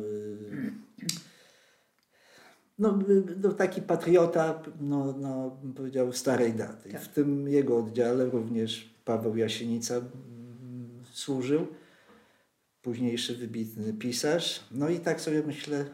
[2.80, 3.00] no,
[3.43, 6.89] no, taki patriota, no, no, powiedział, starej daty.
[6.89, 7.02] Tak.
[7.02, 10.10] W tym jego oddziale również Paweł Jasienica mm,
[11.12, 11.67] służył,
[12.82, 14.63] późniejszy wybitny pisarz.
[14.71, 15.86] No i tak sobie myślę,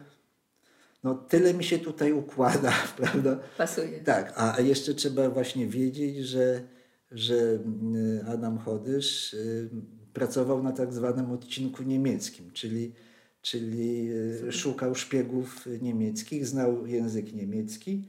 [1.04, 3.38] no tyle mi się tutaj układa, prawda?
[3.58, 4.00] Pasuje.
[4.00, 6.62] Tak, a jeszcze trzeba właśnie wiedzieć, że,
[7.12, 9.68] że mm, Adam Chodysz y,
[10.18, 12.92] pracował na tak zwanym odcinku niemieckim, czyli,
[13.42, 14.10] czyli
[14.48, 18.02] e, szukał szpiegów niemieckich, znał język niemiecki.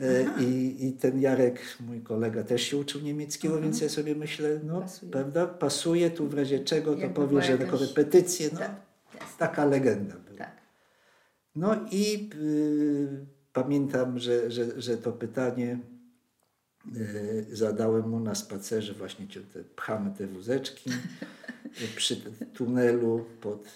[0.00, 3.62] E, I, I ten Jarek, mój kolega, też się uczył niemieckiego, Aha.
[3.62, 5.12] więc ja sobie myślę, no pasuje.
[5.12, 7.70] prawda, pasuje tu w razie czego, to Jakby powie, że jakaś...
[7.70, 8.74] korepetycje, no tak,
[9.38, 10.38] taka legenda była.
[10.38, 10.56] Tak.
[11.56, 15.78] No i y, pamiętam, że, że, że to pytanie
[17.52, 20.90] zadałem mu na spacerze właśnie te, pchamy te wózeczki
[21.96, 22.16] przy
[22.54, 23.68] tunelu pod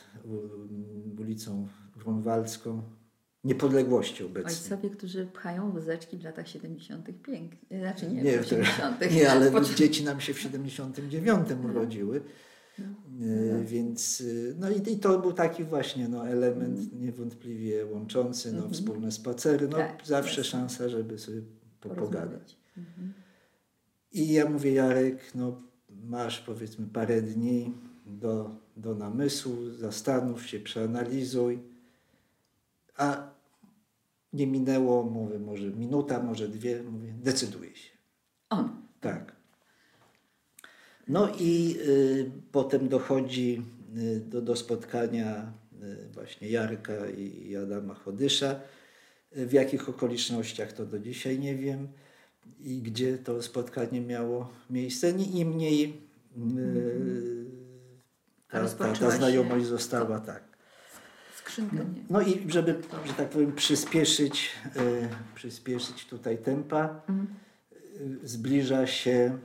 [1.18, 2.83] ulicą Grunwaldzką.
[3.44, 4.75] Niepodległości obecnie.
[4.75, 7.07] Ojcowie, którzy pchają wózeczki w latach 70.
[7.23, 7.79] pięknie.
[7.79, 9.12] Znaczy nie, nie w 80.
[9.12, 11.70] Nie, ale dzieci nam się w 79 no.
[11.70, 12.20] urodziły.
[12.79, 13.27] No, no,
[13.59, 13.64] no.
[13.64, 14.23] Więc
[14.59, 17.01] no i, i, to był taki właśnie no, element mm.
[17.01, 18.75] niewątpliwie łączący, no, mm -hmm.
[18.75, 20.51] wspólne spacery, no, tak, zawsze jest.
[20.51, 21.42] szansa, żeby sobie
[21.81, 22.57] pogadać.
[24.12, 25.62] I ja mówię, Jarek, no
[26.04, 27.74] masz powiedzmy parę dni
[28.06, 31.58] do, do namysłu, zastanów się, przeanalizuj.
[32.96, 33.30] A
[34.32, 37.90] nie minęło, mówię, może minuta, może dwie, mówię, decyduję się.
[38.50, 38.82] On.
[39.00, 39.36] Tak.
[41.08, 43.62] No i y, potem dochodzi
[43.98, 48.60] y, do, do spotkania y, właśnie Jarka i Adama Chodysza.
[49.36, 51.88] Y, w jakich okolicznościach to do dzisiaj nie wiem
[52.60, 55.12] i gdzie to spotkanie miało miejsce.
[55.12, 56.00] Niemniej
[56.36, 57.50] mm.
[58.50, 60.50] ta, ta, ta znajomość została tak.
[61.58, 67.26] No, no i żeby, że tak powiem, przyspieszyć, e, przyspieszyć tutaj tempa, mhm.
[68.22, 69.38] zbliża się,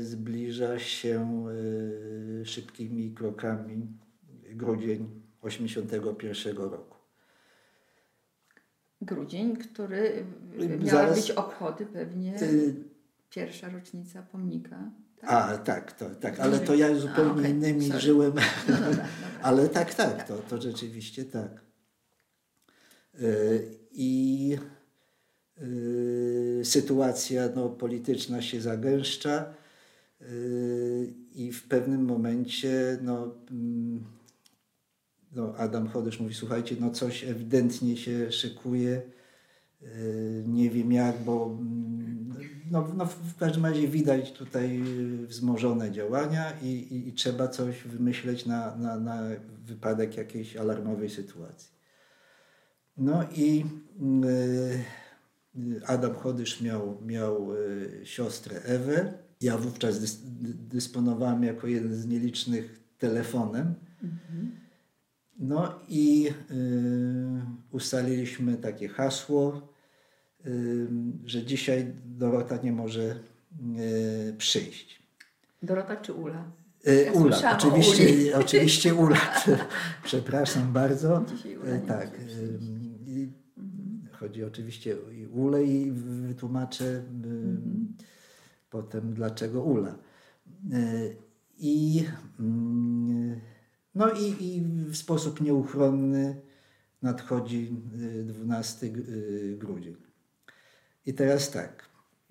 [0.00, 1.46] zbliża się
[2.44, 3.86] szybkimi krokami
[4.54, 5.10] grudzień
[5.42, 6.95] 81 roku
[9.02, 10.24] grudzień, który
[10.58, 11.16] miała Zaraz...
[11.16, 12.74] być obchody pewnie, Ty...
[13.30, 14.90] pierwsza rocznica pomnika.
[15.20, 15.30] Tak?
[15.30, 17.50] A, tak, to, tak, ale to ja zupełnie A, okay.
[17.50, 18.00] innymi Sorry.
[18.00, 18.32] żyłem.
[18.34, 19.08] No dobra, dobra.
[19.42, 21.60] ale tak, tak, to, to rzeczywiście tak.
[23.18, 24.48] Yy, I
[25.60, 29.54] yy, sytuacja no, polityczna się zagęszcza
[30.20, 34.04] yy, i w pewnym momencie no, mm,
[35.32, 39.02] no Adam Chodysz mówi, słuchajcie, no coś ewidentnie się szykuje,
[40.44, 42.34] Nie wiem jak, bo mm,
[42.70, 44.82] no, no w każdym razie widać tutaj
[45.26, 49.22] wzmożone działania i, i, i trzeba coś wymyśleć na, na, na
[49.66, 51.70] wypadek jakiejś alarmowej sytuacji.
[52.96, 53.64] No i
[55.86, 57.48] Adam Chodysz miał, miał
[58.04, 59.12] siostrę Ewę.
[59.40, 60.18] Ja wówczas dys,
[60.68, 63.74] dysponowałem jako jeden z nielicznych telefonem.
[64.02, 64.65] Mhm.
[65.38, 66.54] No i y,
[67.70, 69.68] ustaliliśmy takie hasło,
[70.46, 70.86] y,
[71.24, 73.00] że dzisiaj Dorota nie może
[74.30, 75.02] y, przyjść.
[75.62, 76.44] Dorota czy Ula?
[77.04, 78.04] Ja Ula, oczywiście,
[78.40, 79.20] oczywiście Ula.
[80.04, 81.24] Przepraszam bardzo.
[81.36, 82.14] Dzisiaj Ula tak.
[82.14, 83.28] Y,
[84.12, 87.94] chodzi oczywiście o Ulę i wytłumaczę mhm.
[88.70, 89.94] potem dlaczego Ula.
[91.58, 92.04] I
[92.40, 93.40] mm,
[93.96, 96.40] no i, i w sposób nieuchronny
[97.02, 97.70] nadchodzi
[98.24, 99.96] 12 y, y, grudzień.
[101.06, 101.88] I teraz tak,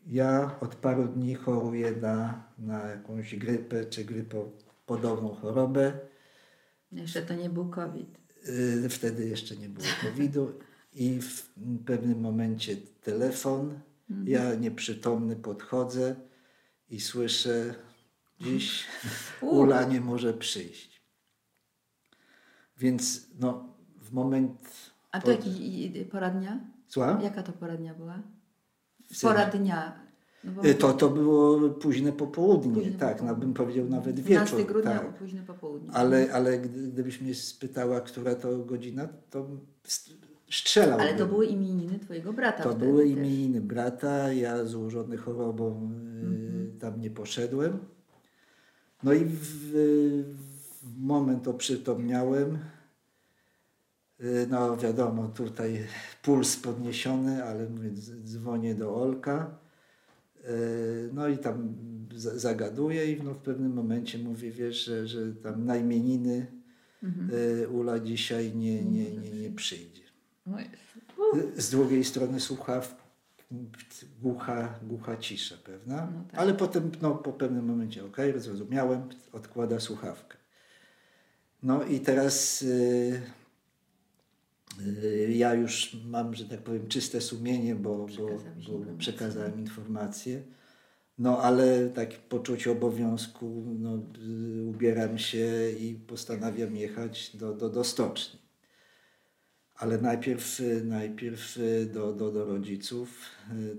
[0.08, 5.99] ja od paru dni choruję na, na jakąś grypę czy grypopodobną chorobę.
[6.91, 8.17] Jeszcze to nie był COVID.
[8.49, 10.51] Y, wtedy jeszcze nie było COVID-u
[10.93, 11.49] i w
[11.86, 13.80] pewnym momencie telefon.
[14.10, 14.28] Mhm.
[14.28, 16.15] Ja nieprzytomny podchodzę
[16.89, 17.75] i słyszę,
[18.39, 18.86] dziś
[19.41, 20.94] Ula nie może przyjść.
[22.77, 24.67] Więc no, w moment...
[25.11, 26.59] A to jaki pora dnia?
[26.88, 27.21] Słucham?
[27.21, 28.19] Jaka to pora dnia była?
[29.21, 30.05] Pora dnia.
[30.43, 30.65] No.
[30.65, 33.27] Y, to, to było późne popołudnie, późne tak, popołudnie.
[33.27, 34.47] No, bym powiedział nawet wieczór.
[34.47, 35.17] 12 grudnia tak.
[35.17, 35.91] późne popołudnie.
[35.93, 39.47] Ale, ale gdybyś mnie spytała, która to godzina, to
[40.49, 40.99] strzelał.
[40.99, 43.11] Ale to były imieniny twojego brata To były też.
[43.11, 46.79] imieniny brata, ja złożony chorobą mm-hmm.
[46.79, 47.79] tam nie poszedłem.
[49.03, 49.71] No i w,
[50.97, 52.59] moment oprzytomniałem.
[54.21, 55.87] Y, no wiadomo, tutaj
[56.21, 57.91] puls podniesiony, ale mówię,
[58.23, 59.57] dzwonię do Olka.
[60.45, 61.75] Y, no i tam
[62.15, 66.47] zagaduję i no w pewnym momencie mówię, wiesz, że, że tam na imieniny
[67.03, 67.29] mhm.
[67.33, 70.01] Y, Ula dzisiaj nie, nie, nie, nie przyjdzie.
[71.57, 73.05] Z drugiej strony słuchaw
[74.21, 76.11] głucha, głucha cisza, prawda?
[76.13, 76.39] No tak.
[76.39, 80.37] Ale potem no, po pewnym momencie, ok, zrozumiałem, odkłada słuchawkę.
[81.65, 83.21] No i teraz y,
[84.88, 88.28] y, ja już mam, że tak powiem, czyste sumienie, bo, bo,
[88.67, 90.43] bo przekazałem informację.
[91.17, 97.84] No ale takie poczucie obowiązku, no, y, ubieram się i postanawiam jechać do, do, do
[97.84, 98.39] stoczni.
[99.75, 101.60] Ale najpierw, najpierw
[101.93, 103.21] do, do, do rodziców,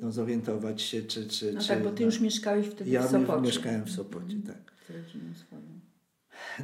[0.03, 1.29] no, zorientować się, czy...
[1.29, 3.33] czy no czy, tak, bo ty no, już mieszkałeś wtedy ja w Sopocie.
[3.33, 4.73] Ja mieszkałem w Sopocie, mm, tak.
[4.87, 5.76] Z rodziną swoją.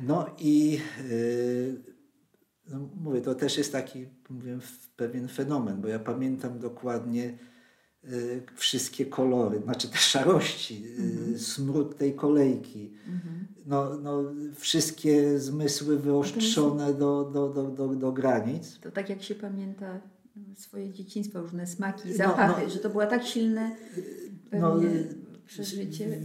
[0.02, 1.82] No i yy,
[2.68, 4.58] no mówię, to też jest taki mówię,
[4.96, 7.38] pewien fenomen, bo ja pamiętam dokładnie
[8.04, 10.82] yy, wszystkie kolory, znaczy te szarości,
[11.30, 13.46] yy, smród tej kolejki, mhm.
[13.66, 14.24] no, no,
[14.54, 18.78] wszystkie zmysły wyostrzone do, do, do, do, do granic.
[18.80, 20.00] To tak jak się pamięta
[20.56, 23.76] swoje dzieciństwo, różne smaki, zapachy, no, no, że to było tak silne
[24.52, 24.80] no,
[25.46, 26.20] przeżycie.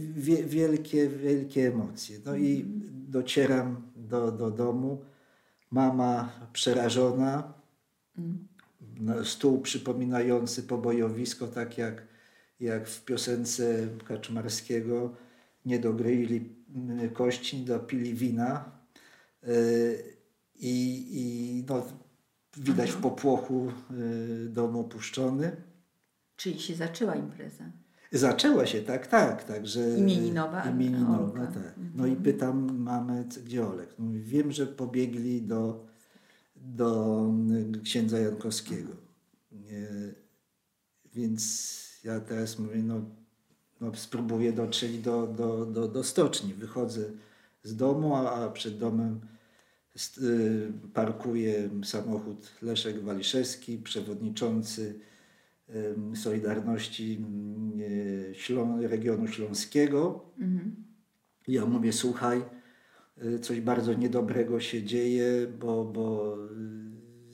[0.46, 2.18] Wielkie, wielkie emocje.
[2.24, 5.04] No i mhm docieram do, do domu.
[5.70, 7.52] Mama przerażona,
[9.24, 12.02] stół przypominający pobojowisko, tak jak,
[12.60, 15.14] jak w piosence Kaczmarskiego.
[15.64, 18.72] Nie dogryili mm, kości, dopili wina.
[19.48, 20.18] Y,
[20.56, 21.86] I, i no,
[22.56, 25.56] widać w popłochu y, dom opuszczony.
[26.36, 27.64] Czyli się zaczęła impreza.
[28.12, 29.44] Zaczęła się, tak, tak.
[29.44, 30.62] Także, imieninowa.
[30.62, 31.74] Imieninowa, tak.
[31.94, 32.22] No i mhm.
[32.22, 33.98] pytam mamy, gdzie Olek?
[33.98, 35.86] Mówi, wiem, że pobiegli do,
[36.56, 37.24] do
[37.84, 38.92] księdza Jankowskiego.
[41.14, 43.00] Więc ja teraz mówię, no,
[43.80, 46.54] no spróbuję dotrzeć do, do, do, do stoczni.
[46.54, 47.10] Wychodzę
[47.62, 49.20] z domu, a, a przed domem
[50.18, 55.00] y, parkuje samochód Leszek Waliszewski, przewodniczący
[56.14, 57.24] Solidarności
[58.32, 60.24] Ślą regionu śląskiego.
[60.38, 60.84] Mhm.
[61.48, 62.42] Ja mówię, słuchaj,
[63.24, 66.36] y, coś bardzo niedobrego się dzieje, bo, bo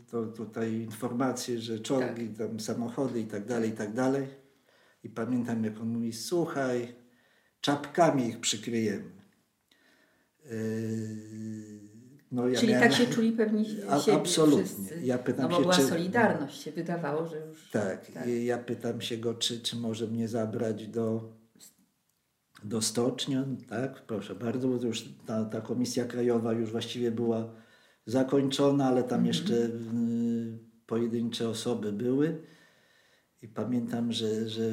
[0.00, 2.48] y, to tutaj informacje, że czołgi, tak.
[2.48, 4.26] tam samochody i tak dalej, i tak dalej.
[5.04, 6.94] I pamiętam, jak on mówi, słuchaj,
[7.60, 9.10] czapkami ich przykryjemy.
[10.44, 11.73] Yy,
[12.34, 12.88] no, ja Czyli miałem...
[12.88, 14.64] tak się czuli pewni siebie Absolutnie.
[14.64, 15.00] Wszyscy.
[15.02, 15.82] Ja pytam no, się, była czy...
[15.82, 17.70] solidarność, się wydawało, że już...
[17.70, 18.28] Tak, tak.
[18.28, 21.32] ja pytam się go, czy, czy może mnie zabrać do,
[22.64, 23.36] do stoczni.
[23.68, 27.54] Tak, proszę bardzo, bo już ta, ta komisja krajowa już właściwie była
[28.06, 29.26] zakończona, ale tam mhm.
[29.26, 32.42] jeszcze y, pojedyncze osoby były.
[33.42, 34.70] I pamiętam, że, że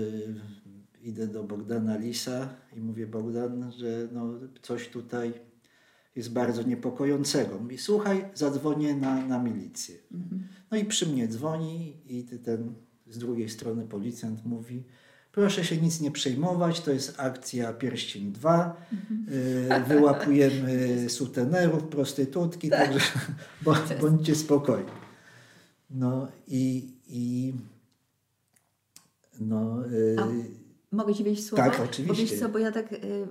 [1.01, 5.50] idę do Bogdana Lisa i mówię Bogdan, że no coś tutaj
[6.15, 7.59] jest bardzo niepokojącego.
[7.59, 9.95] Mówi, słuchaj, zadzwonię na, na milicję.
[10.71, 12.73] No i przy mnie dzwoni i ten
[13.09, 14.83] z drugiej strony policjant mówi,
[15.31, 18.87] proszę się nic nie przejmować, to jest akcja Pierścień 2,
[19.31, 22.99] y, wyłapujemy sutenerów, prostytutki, także
[23.65, 24.91] bądź, bądźcie spokojni.
[25.89, 27.53] No i, i
[29.39, 29.87] no...
[29.87, 30.27] y, A
[30.95, 31.63] mogę Ci wejść słowo?
[31.63, 32.25] Tak, Bo oczywiście.
[32.25, 32.93] wiesz co, bo ja tak...
[32.93, 33.27] y,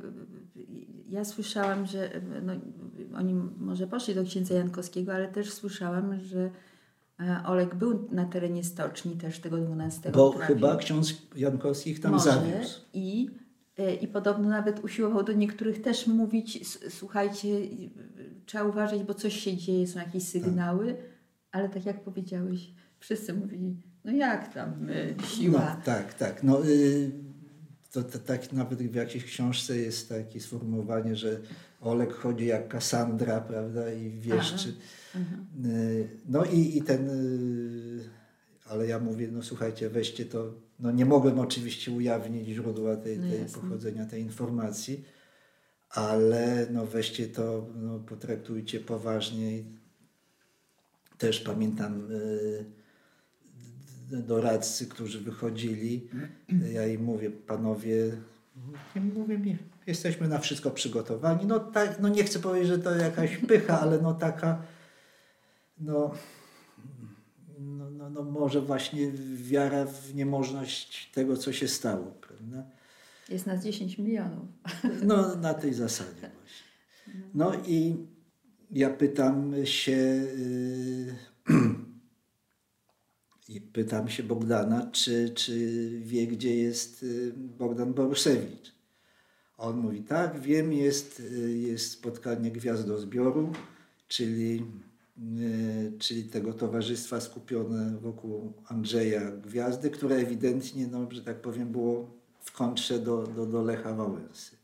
[1.10, 2.10] Ja słyszałam, że
[2.42, 2.52] no,
[3.18, 6.50] oni może poszli do księdza Jankowskiego, ale też słyszałam, że
[7.20, 10.54] e, Olek był na terenie stoczni też tego 12 Bo trafił.
[10.56, 12.80] chyba ksiądz Jankowski ich tam Może zawiózł.
[12.94, 13.30] I,
[13.78, 17.48] e, I podobno nawet usiłował do niektórych też mówić, "S- słuchajcie,
[18.46, 20.96] trzeba uważać, bo coś się dzieje, są jakieś sygnały,
[21.52, 25.60] ale tak jak powiedziałeś, wszyscy mówili, no jak tam y, siła.
[25.76, 26.42] No, tak, tak.
[26.42, 27.10] No, y,
[27.92, 31.40] to, to tak nawet w jakiejś książce jest takie sformułowanie, że
[31.80, 34.74] Olek chodzi jak Kassandra, prawda, i wieszczy.
[35.64, 38.00] Y, No i, i ten, y,
[38.66, 43.30] ale ja mówię, no słuchajcie, weźcie to, no nie mogłem oczywiście ujawnić źródła tej, No
[43.30, 43.60] tej jasne.
[43.62, 45.04] pochodzenia tej informacji,
[45.90, 49.62] ale no weźcie to, no, potraktujcie poważnie.
[51.18, 52.64] Też pamiętam y, d-
[54.10, 56.08] doradcy, którzy wychodzili,
[56.72, 58.12] ja im mówię, panowie,
[58.96, 59.56] nie mówię mi,
[59.86, 61.46] jesteśmy na wszystko przygotowani.
[61.46, 64.62] No tak, no nie chcę powiedzieć, że to jakaś pycha, ale no taka,
[65.78, 66.14] no,
[67.58, 72.64] no, no, no może właśnie wiara w niemożność tego, co się stało, prawda?
[73.28, 74.48] Jest nas 10 milionów.
[75.02, 76.70] No na tej zasadzie właśnie.
[77.34, 78.06] No i
[78.70, 81.14] ja pytam się, yy,
[83.50, 88.74] i pytam się Bogdana, czy, czy wie, gdzie jest yy, Bogdan Borusewicz.
[89.58, 93.52] A On mówi, tak, wiem, jest, yy, jest spotkanie Gwiazdozbioru,
[94.08, 94.66] czyli,
[95.18, 102.10] yy, czyli tego towarzystwa skupione wokół Andrzeja Gwiazdy, które ewidentnie, no, że tak powiem, było
[102.40, 104.59] w kontrze do, do, do Lecha Wałęsy.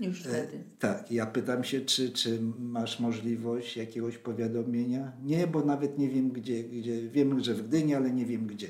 [0.00, 0.64] Już E, wtedy.
[0.78, 5.12] Tak, ja pytam się, czy, czy masz możliwość jakiegoś powiadomienia?
[5.22, 7.08] Nie, bo nawet nie wiem gdzie, gdzie.
[7.08, 8.68] Wiem, że w Gdyni, ale nie wiem gdzie.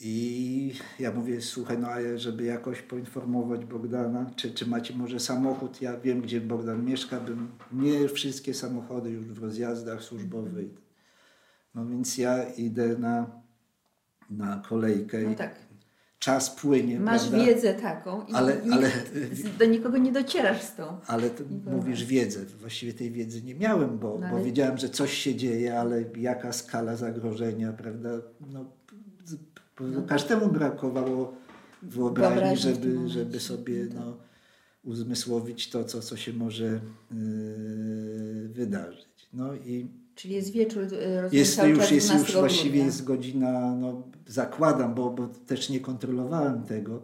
[0.00, 5.82] I ja mówię, słuchaj, no a żeby jakoś poinformować Bogdana, czy, czy macie może samochód?
[5.82, 10.70] Ja wiem, gdzie Bogdan mieszka, bym nie wszystkie samochody już w rozjazdach służbowych.
[11.74, 13.30] No więc ja idę na,
[14.30, 15.71] na kolejkę No tak.
[16.22, 17.46] Czas płynie, Masz prawda?
[17.46, 18.90] wiedzę taką i Ale- nikt, ale-
[19.58, 20.96] do nikogo nie docierasz z tą.
[21.06, 21.30] Ale
[21.66, 22.40] mówisz wiedzę.
[22.60, 26.52] Właściwie tej wiedzy nie miałem, bo, No bo wiedziałem, że coś się dzieje, ale jaka
[26.52, 28.08] skala zagrożenia, prawda?
[28.52, 28.64] No,
[29.24, 29.36] z-
[29.76, 31.34] p- każdemu brakowało
[31.82, 34.04] wyobraźni, żeby, żeby sobie No tak.
[34.06, 34.16] no,
[34.84, 36.80] uzmysłowić to, co, co się może yy,
[38.48, 39.28] wydarzyć.
[39.32, 39.88] No i
[40.22, 42.86] Czyli jest wieczór, y, jest cały już, jest 12 już właściwie grudnia.
[42.86, 47.02] jest godzina, no, zakładam, bo, bo też nie kontrolowałem tego.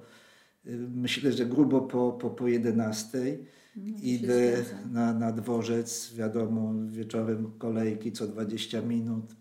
[0.66, 3.38] Y, Myślę, że grubo po, po, po 11
[3.76, 9.34] No, to idę na, na dworzec, wiadomo, wieczorem kolejki co 20 minut.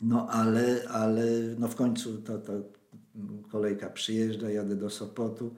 [0.00, 1.24] No ale, ale
[1.58, 2.52] no w końcu ta, ta
[3.50, 5.54] kolejka przyjeżdża, jadę do Sopotu.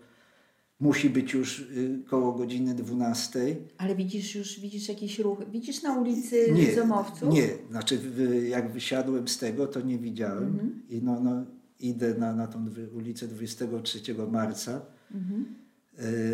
[0.81, 3.57] Musi być już y, koło godziny 12.
[3.79, 7.35] Ale widzisz już, widzisz jakiś ruch, widzisz na ulicy Zomowców?
[7.35, 7.99] Nie, znaczy
[8.49, 10.45] jak wysiadłem z tego, to nie widziałem.
[10.45, 10.83] Mhm.
[10.91, 11.45] I no, no,
[11.81, 12.67] idę na, na tą
[12.97, 14.01] ulicę 23
[14.31, 14.81] marca,
[15.15, 15.45] Mhm.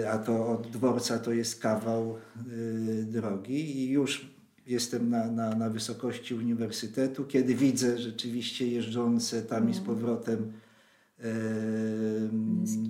[0.01, 2.15] y, a to od dworca to jest kawał
[2.53, 4.31] y, drogi i już
[4.67, 10.66] jestem na, na, na wysokości uniwersytetu, kiedy widzę rzeczywiście jeżdżące tam i z powrotem y,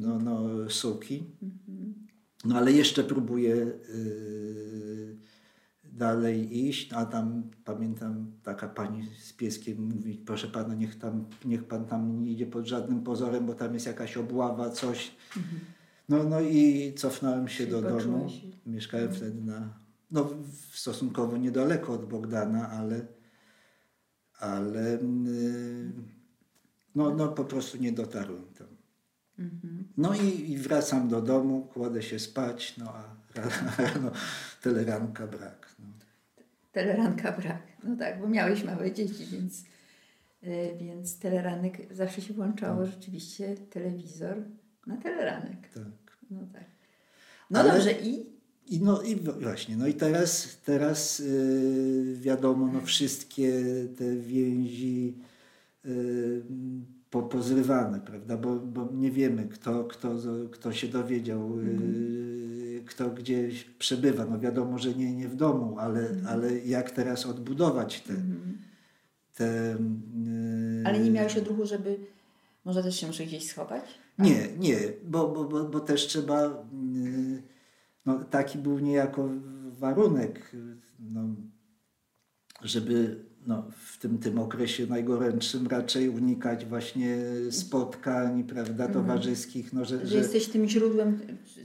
[0.01, 1.25] no, no, suki.
[2.45, 5.17] No ale jeszcze próbuję y,
[5.93, 11.65] dalej iść, a tam pamiętam taka pani z pieskiem mówi, proszę pana, niech, tam, niech
[11.65, 15.15] pan tam nie idzie pod żadnym pozorem, bo tam jest jakaś obława, coś.
[16.09, 18.29] No, no i cofnąłem się Czyli do domu.
[18.67, 19.79] Mieszkałem wtedy na,
[20.11, 23.07] no w- stosunkowo niedaleko od Bogdana, ale,
[24.39, 25.93] ale y,
[26.97, 28.67] no, no po prostu nie dotarłem tam.
[29.97, 33.05] No i, i wracam do domu, kładę się spać, no a
[33.83, 34.11] rano
[34.63, 35.75] teleranka brak.
[35.79, 35.87] No.
[36.73, 37.63] Teleranka brak.
[37.85, 39.65] No tak, bo miałeś małe dzieci, więc,
[40.43, 44.37] y, więc teleranek zawsze się włączało rzeczywiście telewizor
[44.87, 45.69] na teleranek.
[45.75, 46.17] Tak.
[46.31, 46.65] No tak.
[47.51, 48.37] No Ale- dobrze i
[48.69, 53.63] I no i właśnie, no i teraz, teraz yy, wiadomo, no wszystkie
[53.99, 55.15] te więzi
[57.11, 58.37] po, pozrywane, prawda?
[58.37, 60.17] Bo, bo nie wiemy, kto, kto,
[60.53, 64.27] kto się dowiedział, y, kto gdzieś przebywa.
[64.27, 68.15] No wiadomo, że nie, nie w domu, ale, ale jak teraz odbudować te.
[69.35, 69.79] te y,
[70.85, 71.99] Ale nie miałeś odruchu, żeby
[72.65, 73.85] może też się muszę gdzieś schować?
[74.19, 76.47] Nie, nie, bo, bo, bo, bo też trzeba.
[76.47, 77.43] y,
[78.07, 79.29] No, taki był niejako
[79.79, 80.53] warunek,
[80.99, 81.21] no,
[82.63, 87.17] żeby no, w tym, tym okresie najgorętszym raczej unikać właśnie
[87.51, 89.73] spotkań, prawda, towarzyskich.
[89.73, 91.19] No, że, Że jesteś tym źródłem,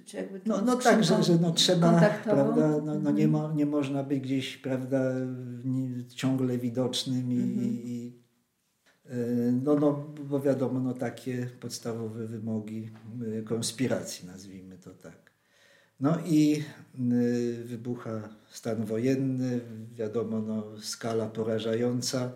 [0.06, 3.30] czy- jakby no, no tak, że, że no, trzeba, prawda, no, no nie, Mhm.
[3.32, 5.12] mo, nie można być gdzieś, prawda,
[5.66, 7.60] nie, ciągle widocznym i, Mhm.
[7.64, 8.22] i, i
[9.14, 12.90] y, no, no, bo wiadomo, no takie podstawowe wymogi
[13.40, 15.21] y, konspiracji, nazwijmy to tak.
[16.02, 16.64] No i
[17.12, 19.60] y, wybucha stan wojenny,
[19.96, 22.32] wiadomo, no, skala porażająca.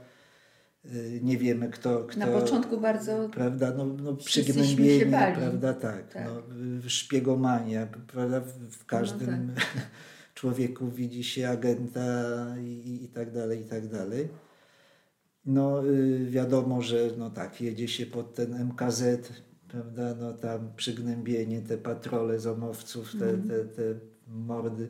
[0.86, 2.03] Y, Nie wiemy, kto.
[2.03, 5.05] kto Na początku bardzo prawda, no, no przygnębienie,
[5.36, 6.26] prawda, tak, Tak.
[6.26, 6.41] No,
[6.89, 9.61] szpiegomania, prawda, w, w każdym No
[10.36, 12.01] człowieku widzi się agenta
[12.57, 14.28] i, i, i tak dalej, i tak dalej.
[15.45, 19.03] No y, wiadomo, że no tak, jedzie się pod ten MKZ,
[19.76, 23.47] prawda, no tam przygnębienie, te patrole zomowców, te, Mhm.
[23.49, 24.89] te, te mordy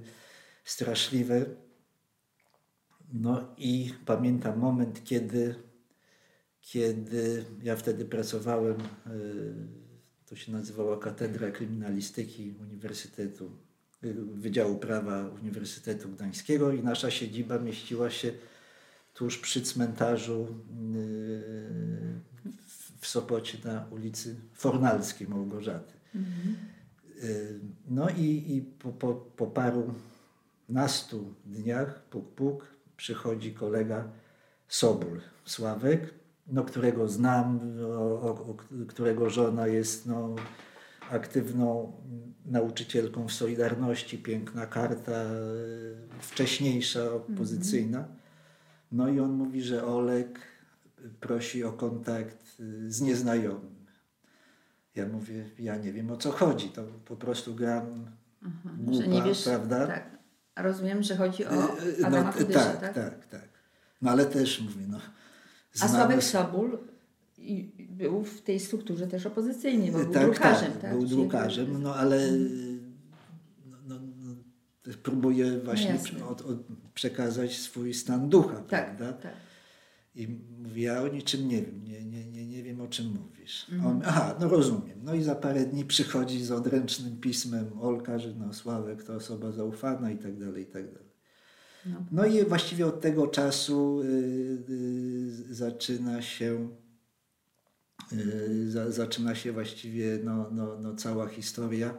[0.63, 1.45] straszliwe.
[3.13, 5.55] No i pamiętam moment, kiedy,
[6.61, 8.85] kiedy ja wtedy pracowałem, y,
[10.25, 13.51] to się nazywała Katedra Kryminalistyki Uniwersytetu,
[14.03, 18.31] y, Wydziału Prawa Uniwersytetu Gdańskiego i nasza siedziba mieściła się
[19.13, 20.47] tuż przy cmentarzu
[20.95, 22.34] y,
[23.05, 25.93] w Sopocie na ulicy Fornalskiej Małgorzaty.
[27.23, 29.93] Y, No i, i po, po, po paru
[30.69, 34.07] nastu dniach, puk puk, przychodzi kolega
[34.67, 36.13] Sobul, Sławek,
[36.47, 37.59] no, którego znam,
[37.97, 38.55] o, o,
[38.87, 40.35] którego żona jest no,
[41.11, 41.93] aktywną
[42.45, 45.25] nauczycielką w Solidarności, piękna karta,
[46.19, 48.07] wcześniejsza, opozycyjna.
[48.91, 50.54] No i on mówi, że Olek
[51.19, 53.75] prosi o kontakt y, z nieznajomym.
[54.95, 58.05] Ja mówię, ja nie wiem o co chodzi, to po prostu gram
[58.77, 59.87] głupa, że nie wiesz, prawda?
[59.87, 60.15] tak.
[60.55, 62.93] Rozumiem, że chodzi o Y, y, Adama no, Kudysza, tak, tak?
[62.93, 63.49] tak, tak.
[64.01, 64.99] No ale też mówię, no.
[65.81, 66.77] A Sławek Sobul
[67.37, 70.91] i- był w tej strukturze też opozycyjnej, bo był tak, drukarzem, tak, tak?
[70.91, 72.31] był Czyli- drukarzem, no ale
[73.65, 73.95] no, no,
[74.85, 75.99] no, próbuje właśnie
[76.29, 76.57] od, od,
[76.93, 79.13] przekazać swój stan ducha, Tak, prawda?
[79.13, 79.33] tak.
[80.15, 80.27] I
[80.63, 83.65] mówi, ja o niczym nie wiem, nie, nie, nie, nie wiem o czym mówisz.
[83.71, 83.95] Mhm.
[83.95, 84.99] On, aha, no rozumiem.
[85.03, 89.51] No i za parę dni przychodzi z odręcznym pismem Olka, że no Sławek to osoba
[89.51, 91.09] zaufana i tak dalej, i tak dalej.
[91.85, 92.05] No.
[92.11, 94.05] No i właściwie od tego czasu y,
[94.69, 96.69] y, zaczyna się
[98.13, 101.93] y, za, zaczyna się właściwie no, no, no cała historia.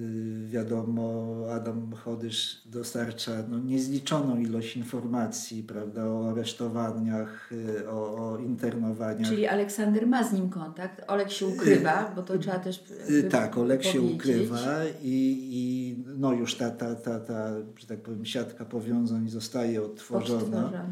[0.00, 8.38] Y, wiadomo, Adam Chodysz dostarcza no, niezliczoną ilość informacji prawda, o aresztowaniach, y, o, o
[8.38, 9.28] internowaniach.
[9.28, 13.58] Czyli Aleksander ma z nim kontakt, Olek się ukrywa, bo to trzeba też Y, Tak,
[13.58, 14.16] Olek się powiedzieć.
[14.16, 19.82] ukrywa i, i no już ta, ta, ta, ta, że tak powiem, siatka powiązań zostaje
[19.82, 20.38] odtworzona.
[20.42, 20.84] Odtworzona.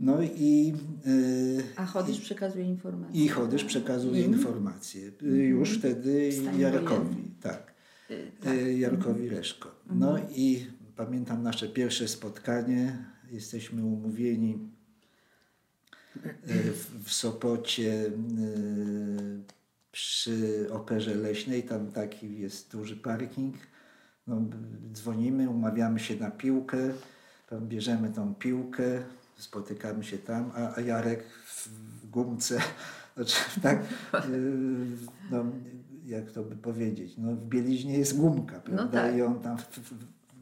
[0.00, 0.95] No i, y,
[1.76, 3.24] A Chodysz przekazuje informacje.
[3.24, 4.32] i Chodysz przekazuje Im?
[4.32, 5.10] informacje.
[5.22, 7.74] Y, Już wtedy Jarkowi, tak.
[8.10, 8.54] Y, tak.
[8.54, 9.70] Y, Jarkowi Reszko.
[9.90, 13.04] No i pamiętam nasze pierwsze spotkanie.
[13.30, 14.58] Jesteśmy umówieni
[16.48, 16.72] y,
[17.04, 18.10] w, Sopocie y,
[19.92, 21.62] przy Operze Leśnej.
[21.62, 23.54] Tam taki jest duży parking.
[24.26, 24.40] No,
[24.92, 26.78] dzwonimy, umawiamy się na piłkę.
[27.50, 29.02] Tam bierzemy tą piłkę,
[29.36, 31.68] spotykamy się tam, a, Jarek w,
[32.10, 32.58] gumce,
[33.16, 33.82] znaczy, tak,
[34.24, 34.86] y,
[35.30, 35.44] no,
[36.06, 38.86] jak to by powiedzieć, no, w bieliźnie jest gumka, prawda?
[38.86, 39.16] tak.
[39.16, 39.92] I on tam w, w,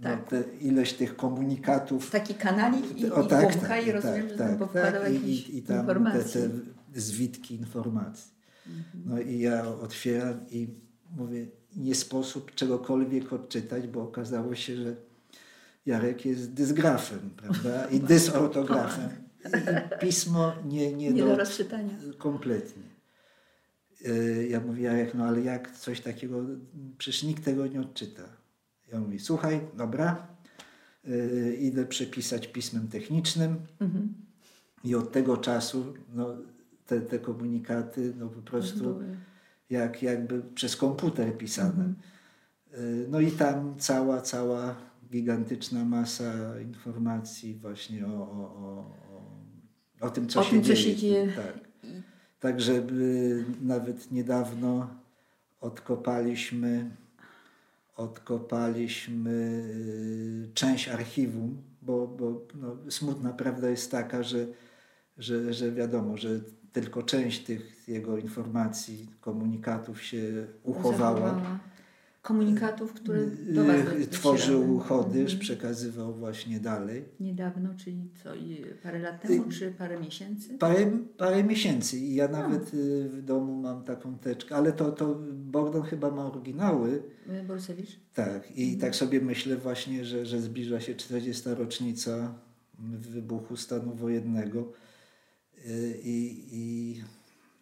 [0.01, 0.29] no, Tak.
[0.29, 4.37] te, ileś tych komunikatów Taki kanalik i, o, i tak, gumka tak, i rozumiem, że
[4.37, 6.51] tam tak, tak, jakieś i, i tam te, te
[6.95, 8.35] zwitki informacji.
[8.67, 9.05] Mhm.
[9.07, 10.69] No i ja otwieram i
[11.17, 14.97] mówię, nie sposób czegokolwiek odczytać, bo okazało się, że
[15.87, 17.87] Jarek jest dysgrafem, prawda?
[17.91, 19.09] I dysortografem.
[19.45, 21.95] I pismo nie, nie, Nie do do, rozczytania.
[22.19, 22.83] kompletnie.
[24.07, 26.41] Y, Ja mówię, Jarek, no ale jak coś takiego,
[26.99, 28.23] przecież nikt tego nie odczyta.
[28.93, 30.27] Ja mówię, słuchaj, dobra,
[31.09, 34.15] y, idę przepisać pismem technicznym Mhm.
[34.85, 36.37] i od tego czasu no,
[36.87, 39.01] te, te komunikaty no, po prostu
[39.71, 41.71] jak, jakby przez komputer pisane.
[41.71, 41.95] Mhm.
[42.75, 44.77] Y, No i tam cała, cała
[45.15, 48.43] gigantyczna masa informacji właśnie o, o,
[50.01, 50.77] o, o tym, co, O się, tym, co dzieje.
[50.77, 51.33] się dzieje.
[51.37, 51.59] Tak.
[52.41, 52.87] Także
[53.63, 54.89] nawet niedawno
[55.61, 56.91] odkopaliśmy,
[57.97, 64.47] odkopaliśmy y, część archiwum, bo, bo no, smutna prawda jest taka, że,
[65.19, 66.41] że, że wiadomo, że
[66.73, 71.21] tylko część tych jego informacji, komunikatów się uchowała.
[71.21, 71.74] Zachowała
[72.25, 74.07] Komunikatów, które do Was Y.
[74.07, 75.39] Tworzył Chodysz, Mhm.
[75.41, 77.05] przekazywał właśnie dalej.
[77.21, 80.59] Niedawno, czyli co, i parę lat temu, czy parę miesięcy?
[80.59, 85.15] Parę, parę miesięcy i ja nawet y, w domu mam taką teczkę, ale to, to
[85.33, 87.03] Bogdan chyba ma oryginały.
[87.29, 88.01] Y, Borusewicz?
[88.15, 91.49] Tak, i tak sobie myślę właśnie, że, że zbliża się 40.
[91.49, 92.35] rocznica
[92.99, 94.73] wybuchu stanu wojennego
[95.67, 96.95] y, i, i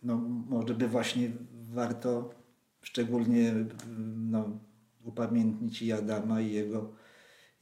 [0.03, 0.17] no,
[0.49, 1.31] może by właśnie
[1.73, 2.42] warto
[2.83, 3.67] szczególnie y,
[4.17, 4.59] no,
[5.05, 6.93] upamiętnić i Adama i jego,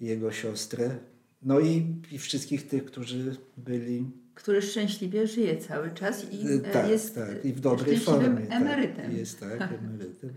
[0.00, 0.98] jego siostrę,
[1.42, 6.72] no i, i wszystkich tych, którzy byli Który szczęśliwie żyje cały czas i Y, e,
[6.72, 7.44] tak, jest tak.
[7.44, 8.48] I w dobrej formie.
[8.50, 9.06] emerytem.
[9.06, 10.30] Tak, jest tak, emerytem.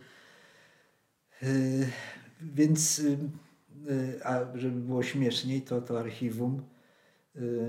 [1.43, 1.87] Y,
[2.41, 3.17] więc, y,
[3.89, 6.61] y, a żeby było śmieszniej, to to archiwum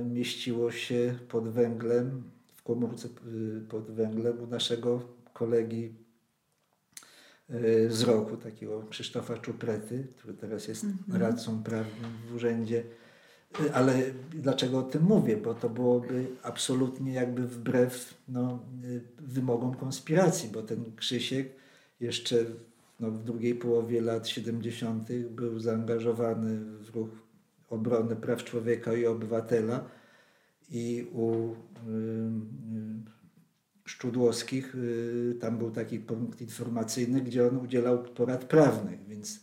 [0.05, 2.23] mieściło się pod węglem,
[2.55, 3.09] w komórce
[3.69, 5.95] pod węglem u naszego kolegi
[7.89, 11.23] z roku, takiego Krzysztofa Czuprety, który teraz jest Mhm.
[11.23, 12.85] radcą prawnym w urzędzie.
[13.61, 15.37] Y, Ale dlaczego o tym mówię?
[15.37, 21.53] Bo to byłoby absolutnie jakby wbrew no, y, wymogom konspiracji, bo ten Krzysiek
[22.01, 22.45] jeszcze
[23.01, 25.09] no, w drugiej połowie lat 70.
[25.31, 27.09] był zaangażowany w ruch
[27.71, 29.85] obrony praw człowieka i obywatela
[30.71, 31.55] i u y,
[33.11, 33.14] y,
[33.85, 39.41] Szczudłowskich y, tam był taki punkt informacyjny, gdzie on udzielał porad prawnych, więc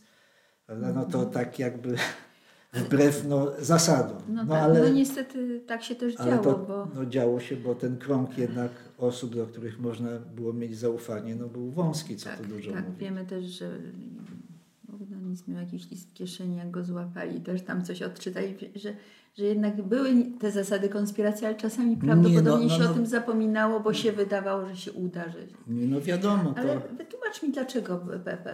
[0.94, 1.96] no to tak jakby
[2.72, 4.22] wbrew no, zasadom.
[4.28, 7.56] No, No, tak, ale, no niestety tak się też działo, to bo no, działo się,
[7.56, 12.30] bo ten krąg jednak osób, do których można było mieć zaufanie, no, był wąski, co
[12.30, 13.00] tak, tu dużo tak mówić.
[13.00, 13.78] wiemy też, że
[14.88, 18.94] Bogdanizm miał jakiś list w kieszeni, jak go złapali, też tam coś odczytali, że,
[19.34, 20.10] że jednak były
[20.40, 22.90] te zasady konspiracji, ale czasami prawdopodobnie no, się no.
[22.90, 26.88] o tym zapominało, bo się wydawało, że się uda, że, Nie, No wiadomo, Ale to
[26.96, 28.06] wytłumacz mi, dlaczego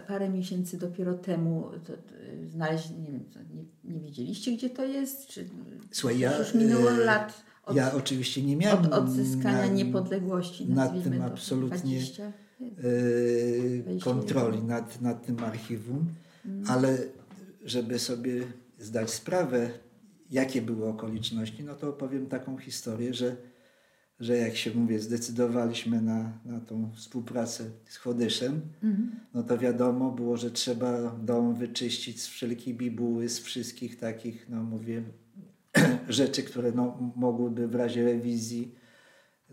[0.09, 2.15] parę miesięcy dopiero temu to, to,
[2.47, 3.25] znaleźli, nie wiem,
[3.55, 5.27] nie, nie wiedzieliście, gdzie to jest?
[5.27, 5.45] Czy,
[5.91, 10.67] Słuchaj, ja, już minęło e, lat od, ja oczywiście nie miałem od odzyskania na- niepodległości,
[10.69, 12.33] nad tym to, absolutnie 20?
[12.61, 16.07] e, kontroli nad, nad tym archiwum,
[16.47, 16.65] Mm.
[16.69, 16.99] ale
[17.65, 18.43] żeby sobie
[18.79, 19.71] zdać sprawę,
[20.31, 23.37] jakie były okoliczności, no to opowiem taką historię, że,
[24.21, 29.11] że jak się mówię, zdecydowaliśmy na, na tą współpracę z Chodyszem, Mhm.
[29.35, 34.63] no to wiadomo było, że trzeba dom wyczyścić z wszelkiej bibuły, z wszystkich takich, no
[34.63, 35.03] mówię,
[36.09, 38.75] rzeczy, które no, mogłyby w razie rewizji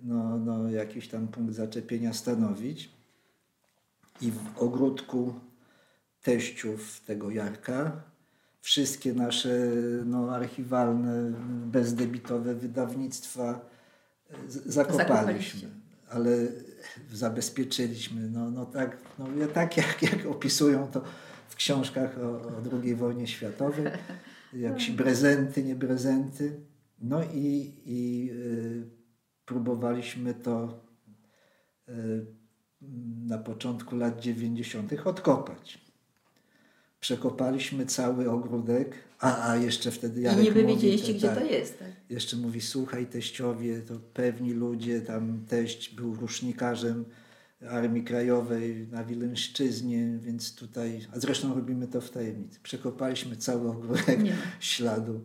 [0.04, 2.90] no, no, jakiś tam punkt zaczepienia stanowić.
[4.22, 5.34] I w ogródku
[6.22, 8.04] teściów tego Jarka
[8.66, 9.72] wszystkie nasze
[10.06, 11.32] no, archiwalne,
[11.66, 13.70] bezdebitowe wydawnictwa
[14.48, 15.70] z- zakopaliśmy.
[16.10, 16.38] Ale
[17.12, 21.02] zabezpieczyliśmy, no, no tak, no, ja tak jak, jak opisują to
[21.50, 22.52] w książkach o, o
[22.84, 23.86] II wojnie światowej,
[24.54, 26.60] jakieś prezenty, nie prezenty.
[27.00, 28.90] No i, i y,
[29.46, 30.84] próbowaliśmy to
[31.90, 32.26] y,
[33.26, 34.94] na początku lat 90.
[35.06, 35.85] odkopać.
[37.06, 41.46] Przekopaliśmy cały ogródek, a, a jeszcze wtedy I Jarek niby mówi, wiedzieliście, gdzie tak, to
[41.46, 41.80] jest.
[41.80, 41.88] Tak?
[42.10, 47.06] jeszcze mówi, słuchaj teściowie, to pewni ludzie, tam teść był rusznikarzem
[47.70, 52.60] Armii Krajowej na Wileńszczyznie, więc tutaj, a zresztą robimy to w tajemnicy.
[52.64, 55.22] Przekopaliśmy cały ogródek Nie śladu.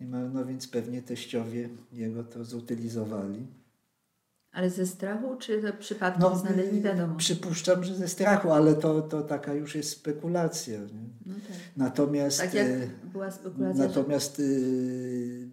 [0.00, 3.46] No więc pewnie teściowie jego to zutylizowali.
[4.56, 6.76] Ale ze strachu, czy to przypadkiem No, znaleźli?
[6.76, 7.16] Nie wiadomo.
[7.16, 10.80] Przypuszczam, że ze strachu, ale to, to taka już jest spekulacja.
[11.26, 11.56] No tak.
[11.76, 15.50] Natomiast, tak jak e, była spekulacja, że natomiast y,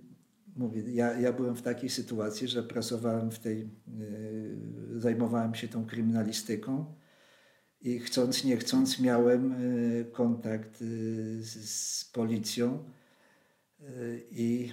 [0.56, 5.86] mówię, ja, ja byłem w takiej sytuacji, że pracowałem w tej, y, zajmowałem się tą
[5.86, 6.86] kryminalistyką
[7.82, 10.80] i chcąc, nie chcąc miałem y, kontakt
[11.39, 12.84] z, z policją
[14.32, 14.72] i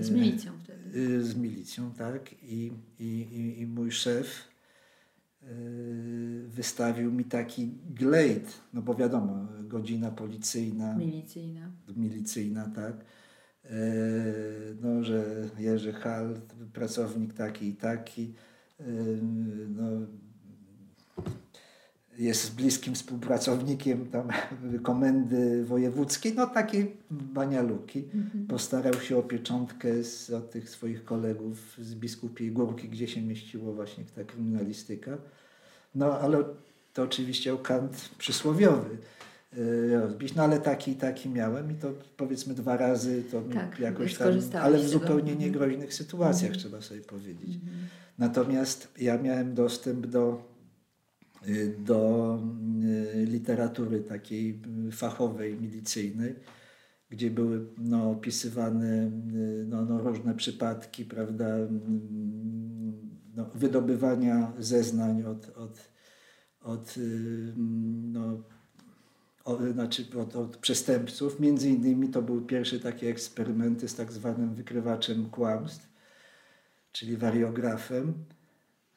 [0.00, 0.98] z milicją wtedy.
[0.98, 2.32] Y, Z milicją, tak.
[2.42, 4.48] I, i, i, mój szef
[5.42, 11.70] y, wystawił mi taki glejt, no bo wiadomo, godzina policyjna, Milicyjna.
[11.96, 13.04] milicyjna, tak.
[14.80, 16.40] No, że Jerzy Hal,
[16.72, 18.34] pracownik taki i taki,
[19.68, 19.82] no,
[22.18, 24.28] jest bliskim współpracownikiem tam
[24.82, 28.04] komendy wojewódzkiej, no takie banialuki.
[28.48, 33.72] Postarał się o pieczątkę z, od tych swoich kolegów z Biskupiej Górki, gdzie się mieściło
[33.72, 35.18] właśnie ta kryminalistyka.
[35.94, 36.44] No ale
[36.94, 38.96] to oczywiście o kant przysłowiowy
[39.58, 44.14] y, rozbić, no ale taki taki miałem i to powiedzmy dwa razy to Tak, jakoś
[44.14, 44.28] tam,
[44.62, 45.38] ale w zupełnie Mhm.
[45.38, 46.60] niegroźnych sytuacjach Mhm.
[46.60, 47.58] trzeba sobie powiedzieć.
[48.18, 50.51] Natomiast ja miałem dostęp do,
[51.78, 52.38] do
[53.14, 56.34] y, literatury takiej y, fachowej, milicyjnej,
[57.10, 61.46] gdzie były no, opisywane y, no, no, różne przypadki, prawda,
[63.34, 65.90] no, wydobywania zeznań od, od,
[66.60, 67.52] od, y,
[68.12, 68.42] no,
[69.44, 71.40] o, znaczy od, od przestępców.
[71.40, 75.88] Między innymi to były pierwsze takie eksperymenty z tak zwanym wykrywaczem kłamstw,
[76.92, 78.14] czyli wariografem.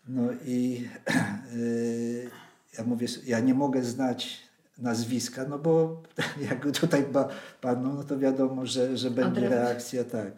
[0.07, 0.87] No i
[1.55, 2.29] y,
[2.77, 4.37] ja mówię, ja nie mogę znać
[4.77, 6.01] nazwiska, no bo
[6.49, 7.27] jak tutaj ma
[7.61, 10.33] panu, no to wiadomo, że, że będzie reakcja, tak.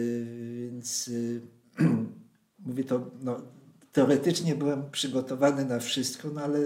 [0.00, 1.40] Y, Więc y,
[2.66, 3.40] mówię to, no,
[3.92, 6.58] teoretycznie byłem przygotowany na wszystko, no ale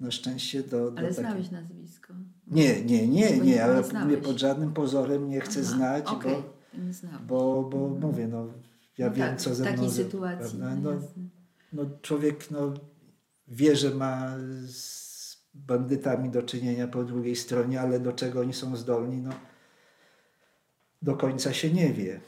[0.00, 2.14] na szczęście do, do Ale takiej- znałeś nazwisko.
[2.46, 3.82] Nie, nie, nie, nie, nie ale
[4.22, 6.36] pod żadnym pozorem nie chcę Aha, znać, okej,
[7.26, 8.46] bo, bo, bo mówię, no
[8.98, 9.76] ja No wiem, tak, co ze w mną...
[9.76, 11.00] takiej ze- sytuacji, no No,
[11.72, 12.74] no człowiek no,
[13.48, 14.36] wie, że ma
[14.66, 15.14] z
[15.54, 19.30] bandytami do czynienia po drugiej stronie, ale do czego oni są zdolni, no
[21.02, 22.20] do końca się nie wie.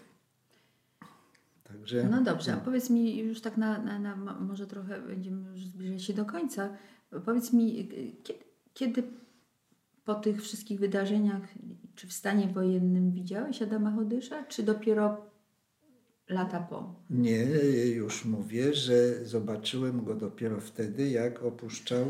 [1.65, 5.51] Także, No dobrze, a powiedz mi już tak na, na, na mo- może trochę będziemy
[5.51, 6.69] już zbliżać się do końca.
[7.25, 7.89] Powiedz mi,
[8.25, 8.45] kiedy,
[8.75, 9.03] kiedy
[10.05, 11.43] po tych wszystkich wydarzeniach,
[11.95, 15.27] czy w stanie wojennym widziałeś Adama Chodysza, czy dopiero
[16.29, 16.95] lata po?
[17.11, 17.43] Nie,
[17.95, 22.03] już mówię, że zobaczyłem go dopiero wtedy, jak opuszczał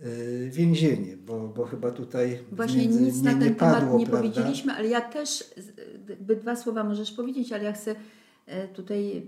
[0.00, 0.06] e,
[0.50, 4.06] więzienie, bo, bo chyba tutaj Właśnie między- nic na nie, ten nie padło, temat nie
[4.06, 4.28] prawda?
[4.28, 5.54] powiedzieliśmy, ale ja też,
[6.40, 7.94] dwa słowa możesz powiedzieć, ale ja chcę
[8.46, 9.26] e, tutaj,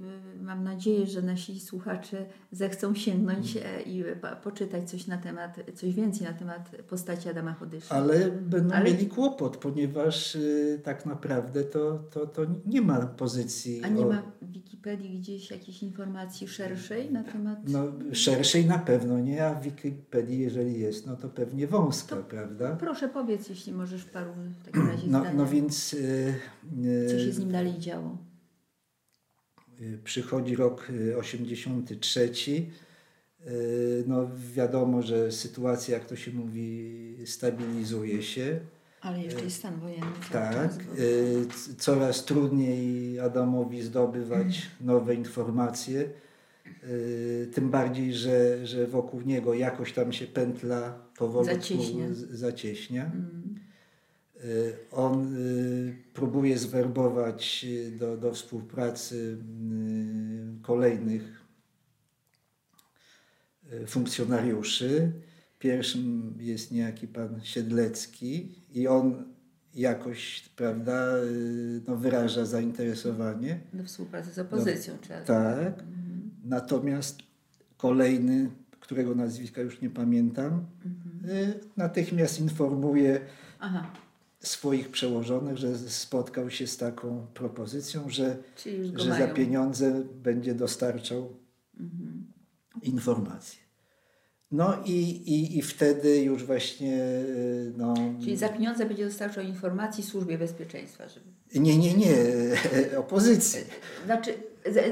[0.51, 3.69] mam nadzieję, że nasi słuchacze zechcą sięgnąć Mm.
[3.79, 4.05] e, i
[4.43, 7.95] poczytać coś na temat, coś więcej na temat postaci Adama Chodysza.
[7.95, 13.83] Ale będą Ale- mieli kłopot, ponieważ y, tak naprawdę to, to, to nie ma pozycji
[13.85, 17.59] A nie o- ma w Wikipedii gdzieś jakiejś informacji szerszej na temat...
[17.69, 22.23] no, szerszej na pewno nie, a w Wikipedii jeżeli jest, no to pewnie wąska, To
[22.23, 22.77] prawda?
[22.77, 24.31] Proszę powiedz, jeśli możesz w paru
[24.61, 26.35] w takim razie No, no więc y,
[27.09, 28.19] co y, się z nim dalej działo.
[29.81, 32.31] Y, Przychodzi rok y, 83.
[33.47, 38.61] y, No wiadomo, że sytuacja, jak to się mówi, stabilizuje się.
[39.01, 40.07] Ale jeszcze jest stan wojenny.
[40.33, 40.55] Tak.
[40.55, 46.09] czas, bo- y, c- Coraz trudniej Adamowi zdobywać nowe informacje.
[46.85, 52.07] y, Tym bardziej, że, że wokół niego jakoś tam się pętla powolutku Zacieśnia.
[52.31, 53.05] zacieśnia.
[53.05, 53.55] Mm.
[54.45, 59.37] Y, On y, próbuje zwerbować y, do, do współpracy
[60.63, 61.41] kolejnych
[63.87, 65.13] funkcjonariuszy.
[65.59, 69.25] Pierwszym jest niejaki pan Siedlecki i on
[69.75, 71.07] jakoś, prawda,
[71.89, 73.61] no, wyraża zainteresowanie.
[73.73, 75.59] Do współpracy z opozycją trzeba Tak.
[75.69, 76.31] Mhm.
[76.45, 77.19] Natomiast
[77.77, 81.53] kolejny, którego nazwiska już nie pamiętam, Mhm.
[81.77, 83.21] natychmiast informuje
[83.61, 83.91] Aha,
[84.41, 88.37] swoich przełożonych, że spotkał się z taką propozycją, że,
[88.95, 91.37] że za pieniądze będzie dostarczał
[91.81, 92.33] Mhm.
[92.83, 93.61] informacje.
[94.51, 100.05] No i, i, i wtedy już właśnie y, no, Czyli za pieniądze będzie dostarczał informacji
[100.05, 101.09] służbie bezpieczeństwa.
[101.09, 101.27] Żeby...
[101.61, 102.15] nie, nie, nie,
[102.99, 103.61] opozycji.
[104.05, 104.35] Znaczy,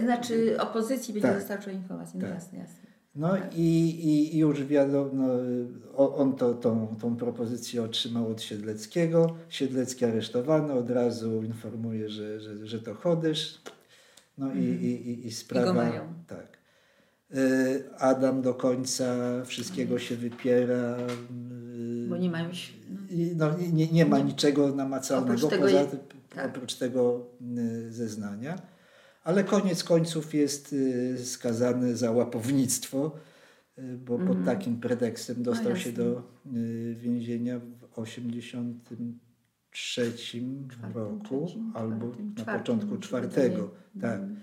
[0.05, 1.39] znaczy opozycji będzie Tak.
[1.39, 2.19] dostarczał informacji.
[2.19, 2.35] No Tak.
[2.35, 2.88] jasne, jasne.
[3.19, 5.29] No i, i, i już wiadomo,
[5.97, 9.37] on to, tą, tą propozycję otrzymał od Siedleckiego.
[9.49, 13.61] Siedlecki aresztowany, od razu informuje, że, że, że to chodysz.
[14.39, 15.71] No i, i, i, i sprawa.
[15.71, 15.89] Mhm.
[15.89, 16.03] mają.
[16.27, 16.59] Tak.
[17.35, 19.15] Y, Adam do końca
[19.45, 20.97] wszystkiego się wypiera.
[22.05, 25.97] y, Bo nie ś- No, i No, nie, nie ma niczego namacalnego Oprócz tego poza
[26.35, 26.47] tak.
[26.51, 27.27] oprócz tego
[27.59, 28.59] y, zeznania.
[29.25, 33.17] Ale koniec końców jest y, skazany za łapownictwo,
[33.79, 36.09] y, bo pod takim pretekstem dostał się Mhm.
[36.09, 36.23] No jasne.
[36.53, 40.13] do y, więzienia w 83
[40.71, 43.71] Czwartym, roku trzecim, albo czwartym, na czwartym, początku się czwartego.
[44.01, 44.21] Tak.
[44.21, 44.41] Mhm.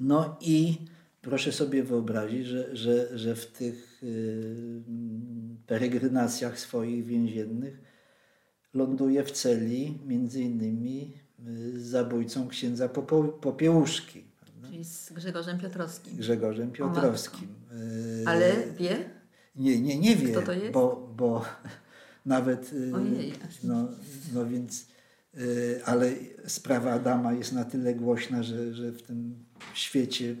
[0.00, 0.78] No i
[1.20, 4.02] proszę sobie wyobrazić, że, że, że w tych
[5.66, 7.80] peregrinacjach swoich więziennych
[8.74, 11.12] ląduje w celi między innymi
[11.76, 14.68] zabójcą księdza Popo- Popiełuszki, prawda?
[14.68, 16.16] Czyli z Grzegorzem Piotrowskim.
[16.16, 17.48] Grzegorzem Piotrowskim.
[17.72, 18.96] y, Ale wie?
[19.56, 20.72] Nie, nie, nie wie, Kto to jest?
[20.72, 21.44] Bo, bo
[22.26, 22.72] nawet.
[22.72, 23.32] y, Ojej,
[23.64, 23.88] no,
[24.34, 24.86] no więc.
[25.38, 26.10] y, Ale
[26.46, 29.34] sprawa Adama jest na tyle głośna, że, że w tym
[29.74, 30.34] świecie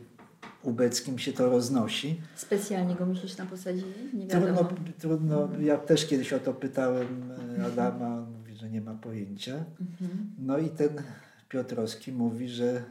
[0.62, 2.20] ubeckim się to roznosi.
[2.36, 3.92] Specjalnie go myślisz tam posadzili?
[4.14, 4.70] Nie Trudno, wiadomo.
[4.98, 7.30] trudno, ja też kiedyś o to pytałem
[7.60, 8.26] y, Adama,
[8.62, 9.54] że nie ma pojęcia.
[9.80, 10.30] Mhm.
[10.38, 11.02] No i ten
[11.48, 12.84] Piotrowski mówi, że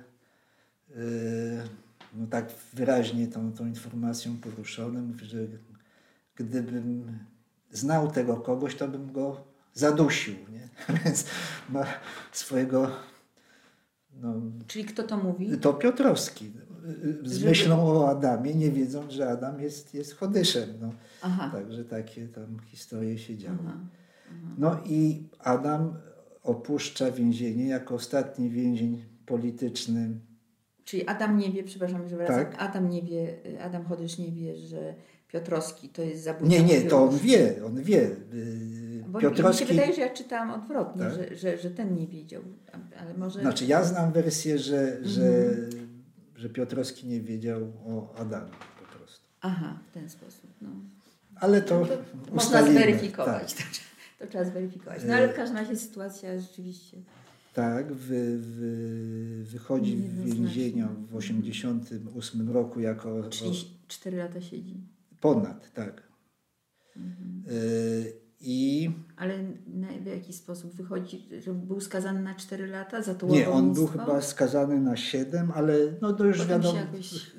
[0.89, 0.97] yy,
[2.13, 5.37] no tak wyraźnie tą, tą informacją poruszony, mówi, że
[6.35, 7.19] gdybym
[7.71, 9.43] znał tego kogoś, to bym go
[9.73, 10.35] zadusił.
[10.51, 10.69] Nie?
[11.05, 11.25] Więc
[11.69, 11.85] ma
[12.31, 12.91] swojego.
[14.21, 14.33] No,
[14.67, 15.57] Czyli kto to mówi?
[15.57, 16.51] to Piotrowski.
[17.23, 20.69] Z Żeby- myślą o Adamie, nie wiedząc, że Adam jest, jest chodyszem.
[20.81, 20.91] No.
[21.21, 21.49] Aha.
[21.53, 23.57] Także takie tam historie się działy.
[23.67, 23.77] Aha.
[24.57, 25.93] No i Adam
[26.43, 30.09] opuszcza więzienie jako ostatni więzień polityczny.
[30.83, 32.35] Czyli Adam nie wie, przepraszam, że wracam.
[32.35, 32.55] Tak.
[32.57, 34.95] Adam nie wie, Adam Chodysz nie wie, że
[35.27, 36.55] Piotrowski to jest zabójca.
[36.55, 38.09] Nie, nie, to on wie, on wie.
[39.07, 41.13] Bo Piotrowski, mi się wydaje, że ja czytałam odwrotnie, Tak.
[41.13, 42.41] że, że, że ten nie wiedział.
[42.99, 43.39] Ale może...
[43.41, 45.69] znaczy ja znam wersję, że, że, Mhm.
[46.35, 49.25] że Piotrowski nie wiedział o Adamie po prostu.
[49.41, 50.49] Aha, w ten sposób.
[50.61, 50.69] No.
[51.35, 53.53] Ale to, No to można zweryfikować.
[53.53, 53.65] Tak,
[54.21, 55.01] To, trzeba- zweryfikować.
[55.07, 56.97] No ale w każdym razie sytuacja rzeczywiście.
[57.53, 63.51] tak wy, wy, wychodzi w więzienia w 88 roku jako Czyli
[63.87, 64.75] 4 lata siedzi.
[65.21, 66.03] ponad, tak.
[66.97, 67.43] Mhm.
[67.47, 68.13] Yy,
[68.43, 73.27] I Ale na, w jaki sposób wychodzi, że był skazany na 4 lata za to
[73.27, 76.79] Nie, on był chyba skazany na 7, ale no to już Potem wiadomo.
[76.79, 77.31] jakoś.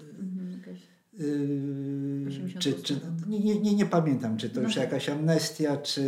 [1.18, 4.84] Yy, 88 czy, czy, nie, nie, nie, pamiętam, czy to No już tak.
[4.84, 6.04] jakaś amnestia, czy,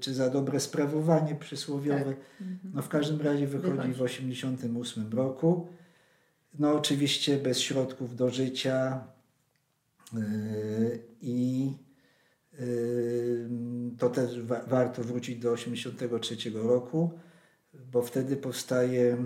[0.00, 2.04] czy za dobre sprawowanie przysłowiowe.
[2.04, 2.16] Tak.
[2.40, 2.58] Mhm.
[2.74, 3.94] No w każdym razie wychodzi Wychodzi.
[3.94, 5.68] w 88 roku.
[6.58, 9.04] No oczywiście bez środków do życia
[10.12, 10.20] yy,
[11.22, 11.66] i
[12.58, 13.48] yy,
[13.98, 17.10] to też wa- warto wrócić do 83 roku,
[17.92, 19.16] bo wtedy powstaje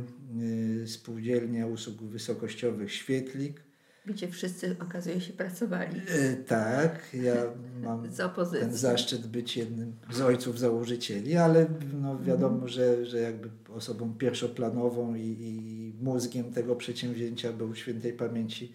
[0.79, 3.66] yy, spółdzielnia usług wysokościowych Świetlik.
[4.07, 7.35] Gdzie wszyscy okazuje się pracowali Yy, tak, ja
[7.83, 8.09] mam
[8.61, 11.67] ten zaszczyt być jednym z ojców założycieli, ale
[12.01, 18.73] no wiadomo, że, że jakby osobą pierwszoplanową i, i mózgiem tego przedsięwzięcia był świętej pamięci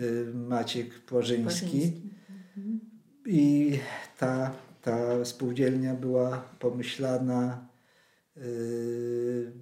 [0.00, 1.66] y, Maciek Płażyński.
[1.66, 2.00] Płażyński.
[2.56, 2.80] Mhm.
[3.26, 3.78] I
[4.18, 7.68] ta, ta spółdzielnia była pomyślana
[8.36, 9.52] y,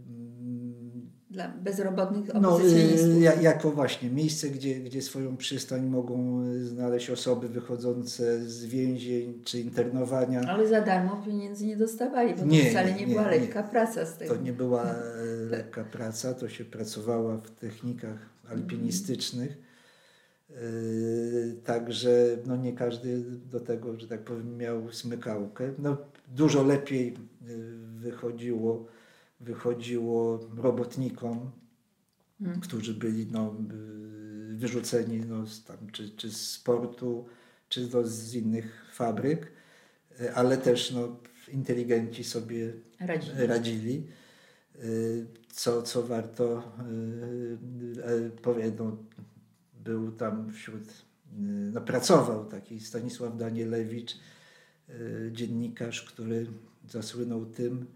[1.31, 3.09] Dla bezrobotnych no, opozycjonistów.
[3.17, 9.43] y, ja- jako właśnie miejsce, gdzie, gdzie swoją przystań mogą znaleźć osoby wychodzące z więzień
[9.45, 10.41] czy internowania.
[10.41, 13.31] Ale za darmo pieniędzy nie dostawali, bo Nie, to wcale nie, nie, była nie.
[13.31, 14.35] lekka praca z tego.
[14.35, 14.95] To nie była e,
[15.51, 18.19] lekka praca, to się pracowała w technikach
[18.51, 19.59] alpinistycznych.
[20.51, 20.55] E,
[21.65, 23.21] Także no nie każdy
[23.51, 25.73] do tego, że tak powiem, miał smykałkę.
[25.79, 25.97] No,
[26.37, 27.15] dużo lepiej e,
[28.01, 28.87] wychodziło,
[29.41, 31.51] wychodziło robotnikom,
[32.41, 32.61] Mm.
[32.61, 33.55] którzy byli no,
[34.53, 37.27] y, wyrzuceni no, z, tam, czy, czy z sportu,
[37.69, 39.53] czy no, z innych fabryk,
[40.21, 41.17] e, ale też no,
[41.53, 43.47] inteligenci sobie Radzili.
[43.47, 44.07] radzili.
[44.85, 46.73] Y, Co, co warto
[47.99, 48.97] y, e, powiedzieć, no,
[49.85, 50.93] był tam wśród, y,
[51.73, 54.17] no, pracował taki Stanisław Danielewicz,
[54.89, 56.47] y, dziennikarz, który
[56.89, 57.87] zasłynął tym,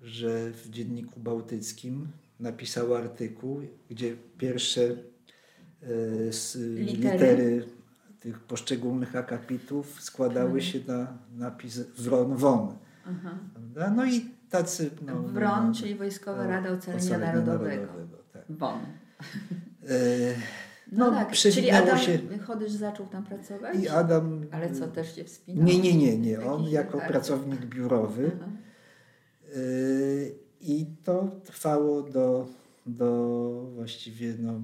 [0.00, 2.08] że w Dzienniku Bałtyckim
[2.40, 4.96] napisał artykuł, gdzie pierwsze y,
[6.28, 7.12] s- Litery.
[7.12, 7.64] litery
[8.20, 10.60] tych poszczególnych akapitów składały Mhm.
[10.62, 12.76] się na napis Wron Won.
[13.06, 13.38] Aha.
[13.96, 14.90] No i tacy.
[15.06, 17.86] No, WRON, no, czyli Wojskowa no, Rada Ocalenia Ocalenia Narodowego.
[18.32, 18.44] tak.
[18.48, 18.78] WON.
[19.88, 20.34] E,
[20.92, 23.76] No, No, tak, czyli Adam się- Chodysz zaczął tam pracować?
[23.78, 24.46] I Adam.
[24.52, 25.64] Ale co, też się wspinał?
[25.64, 26.40] Nie, nie, nie, nie.
[26.40, 27.10] On jako lekarz?
[27.10, 28.30] pracownik biurowy.
[28.36, 28.50] Aha.
[29.54, 29.60] E,
[30.60, 32.48] I to trwało do,
[32.86, 34.62] do właściwie no,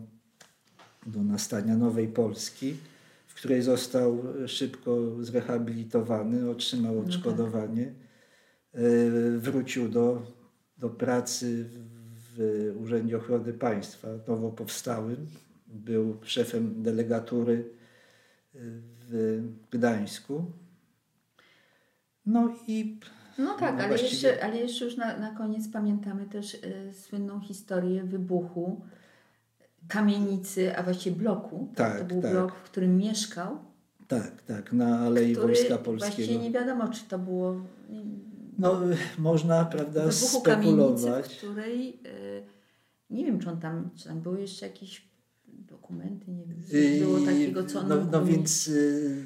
[1.07, 2.77] do nastania Nowej Polski,
[3.27, 7.07] w której został szybko zrehabilitowany, otrzymał tak.
[7.07, 7.93] odszkodowanie.
[8.73, 8.81] E,
[9.39, 10.23] Wrócił do,
[10.79, 11.65] do pracy
[12.37, 15.27] w Urzędzie Ochrony Państwa, nowo powstałym.
[15.67, 17.71] Był szefem delegatury
[18.55, 20.45] w Gdańsku.
[22.27, 23.01] No i
[23.39, 26.93] No tak, No ale, właściwie- jeszcze, ale jeszcze już na, na koniec pamiętamy też y,
[26.93, 28.81] słynną historię wybuchu
[29.89, 31.69] kamienicy, a właściwie bloku.
[31.75, 32.31] Tak, to był tak.
[32.33, 33.59] blok, w którym mieszkał,
[34.09, 35.85] tak, tak, na Alei który Wojska właściwie
[36.17, 36.43] Polskiego.
[36.43, 37.57] nie wiadomo, czy to było
[38.59, 41.37] No, y, można, prawda, wybuchu kamienicy, w spekulować.
[41.39, 42.43] której y,
[43.11, 45.09] nie wiem, czy on tam, czy tam były jeszcze jakieś
[45.49, 49.25] dokumenty, nie wiem, coś było takiego, co on No, no więc y,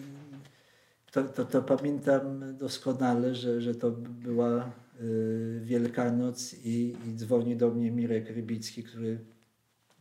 [1.11, 7.71] to, to, to pamiętam doskonale, że, że to była y, Wielkanoc i, i dzwoni do
[7.71, 9.19] mnie Mirek Rybicki, który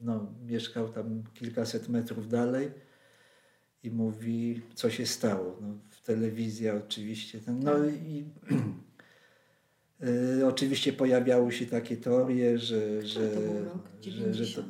[0.01, 2.72] no, mieszkał tam kilkaset metrów dalej
[3.84, 5.58] i mówi, co się stało.
[5.62, 7.39] No, w telewizji oczywiście.
[7.39, 8.26] Ten, no i
[10.39, 14.38] y, oczywiście pojawiały się takie teorie, że, że, to był rok że, 90.
[14.47, 14.68] że to,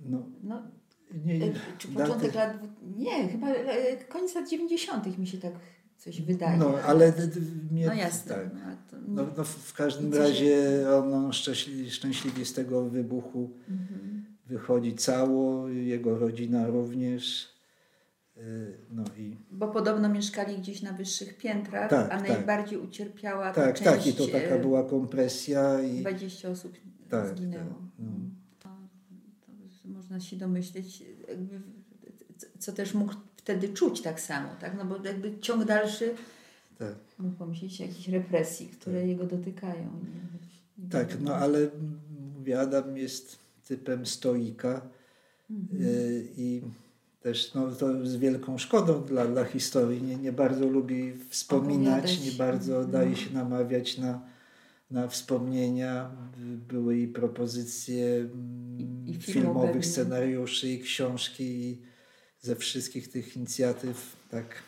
[0.00, 0.62] no, No,
[1.24, 2.56] nie, e, czy początek daty- lat...
[2.96, 5.18] Nie, chyba e, koniec lat 90.
[5.18, 5.52] mi się tak
[5.96, 6.56] coś wydaje.
[6.58, 7.12] No, ale
[7.70, 8.34] mnie, No jasne.
[8.34, 8.46] tak.
[9.08, 14.24] no, No, no, w każdym razie on, on szczęśliwie, szczęśliwie z tego wybuchu Mhm.
[14.46, 17.52] wychodzi cało, jego rodzina również.
[18.36, 22.28] Y, No i Bo podobno mieszkali gdzieś na wyższych piętrach, Tak, a tak.
[22.28, 23.90] najbardziej ucierpiała ta tak, część...
[23.90, 26.72] tak, i to taka e, była kompresja i 20 osób
[27.10, 27.64] Tak, zginęło.
[27.64, 28.06] tak, no.
[30.10, 31.60] Można się domyśleć, jakby,
[32.58, 34.76] co- też mógł wtedy czuć tak samo, tak?
[34.78, 36.14] No bo jakby ciąg dalszy
[36.78, 39.82] tak, mógł pomyśleć o jakichś represji, które jego dotykają.
[39.84, 40.84] Nie?
[40.84, 41.70] Nie tak, no ale
[42.38, 43.38] mówię, Adam jest
[43.68, 44.80] typem stoika
[45.50, 45.82] Mhm.
[45.82, 46.62] y, i
[47.22, 50.02] też no, to z wielką szkodą dla, dla historii.
[50.02, 52.90] Nie, nie bardzo lubi wspominać, nie bardzo Mhm.
[52.92, 54.20] daje się namawiać na,
[54.90, 56.10] na wspomnienia.
[56.36, 59.82] By- Były i propozycje mm, I- filmowych pewnie.
[59.86, 61.82] scenariuszy i książki i
[62.40, 64.62] ze wszystkich tych inicjatyw tak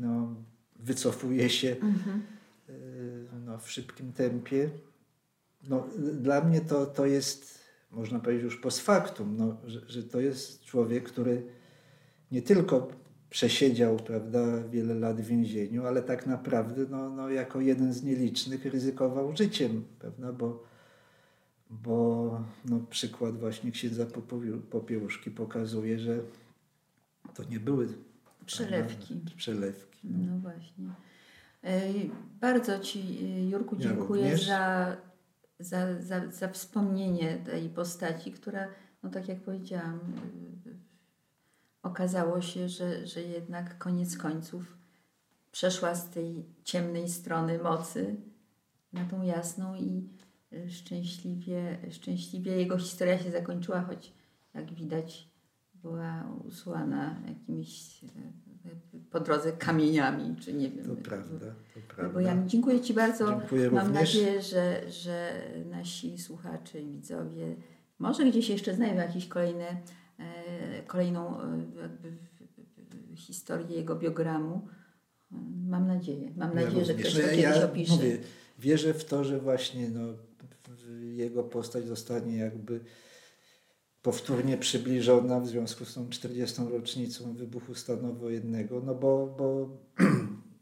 [0.00, 0.34] no,
[0.76, 2.22] wycofuje się Mhm.
[2.68, 4.70] y, no, w szybkim tempie.
[5.68, 5.86] No,
[6.20, 7.58] dla mnie to, to jest,
[7.90, 11.42] można powiedzieć już post factum, no, że, że to jest człowiek, który
[12.32, 12.88] nie tylko
[13.30, 18.64] przesiedział prawda, wiele lat w więzieniu, ale tak naprawdę no, no, jako jeden z nielicznych
[18.64, 20.64] ryzykował życiem, prawda, bo,
[21.82, 24.06] bo no, przykład właśnie księdza
[24.70, 26.18] Popiełuszki pokazuje, że
[27.34, 27.88] to nie były
[28.46, 29.14] Przelewki.
[29.14, 29.98] prawda, przelewki.
[30.04, 30.32] No.
[30.32, 30.84] No właśnie.
[31.64, 31.80] E,
[32.40, 34.46] Bardzo Ci, e, Jurku, Ja dziękuję również.
[34.46, 34.96] za,
[35.58, 38.68] za, za, za wspomnienie tej postaci, która,
[39.02, 39.94] no tak jak powiedziałam,
[40.66, 40.70] e,
[41.82, 44.76] okazało się, że, że jednak koniec końców
[45.52, 48.16] przeszła z tej ciemnej strony mocy
[48.92, 50.08] na tą jasną i
[50.68, 54.12] szczęśliwie, szczęśliwie jego historia się zakończyła, choć
[54.54, 55.28] jak widać
[55.74, 58.08] była usłana jakimiś e,
[59.10, 60.86] po drodze kamieniami, czy nie wiem.
[60.86, 62.20] To prawda, to Bo prawda.
[62.22, 63.28] ja dziękuję Ci bardzo.
[63.40, 64.14] Dziękuję Mam również.
[64.14, 67.56] nadzieję, że, że nasi słuchacze i widzowie
[67.98, 69.76] może gdzieś jeszcze znajdą jakieś kolejne,
[70.86, 72.16] kolejną e, jakby
[73.16, 74.68] historię jego biogramu.
[75.66, 76.32] Mam nadzieję.
[76.36, 77.08] Mam Ja nadzieję, że również.
[77.10, 77.94] ktoś to No, kiedyś ja opisze.
[77.94, 78.18] Mówię,
[78.58, 80.00] wierzę w to, że właśnie no,
[81.00, 82.80] jego postać zostanie jakby
[84.02, 86.62] powtórnie przybliżona w związku z tą 40.
[86.72, 89.68] rocznicą wybuchu stanu wojennego, no bo, bo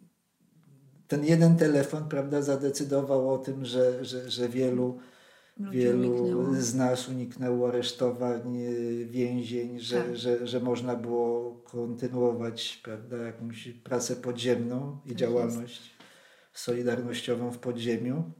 [1.09, 4.99] ten jeden telefon prawda, zadecydował o tym, że, że, że wielu,
[5.71, 6.55] wielu uniknęło.
[6.55, 8.59] z nas uniknęło aresztowań,
[9.07, 10.17] więzień, że, Tak.
[10.17, 15.91] że, że można było kontynuować prawda, jakąś pracę podziemną i Tak działalność
[16.53, 18.33] solidarnościową w podziemiu.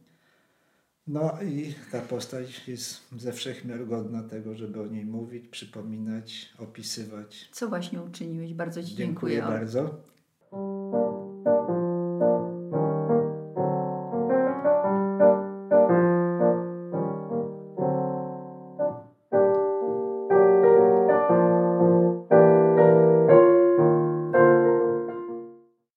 [1.07, 6.53] No i ta postać jest ze wszech miar godna tego, żeby o niej mówić, przypominać,
[6.59, 7.49] opisywać.
[7.53, 8.55] Co właśnie uczyniłeś?
[8.55, 9.59] Bardzo Ci Dziękuję dziękuję.
[9.59, 10.01] bardzo.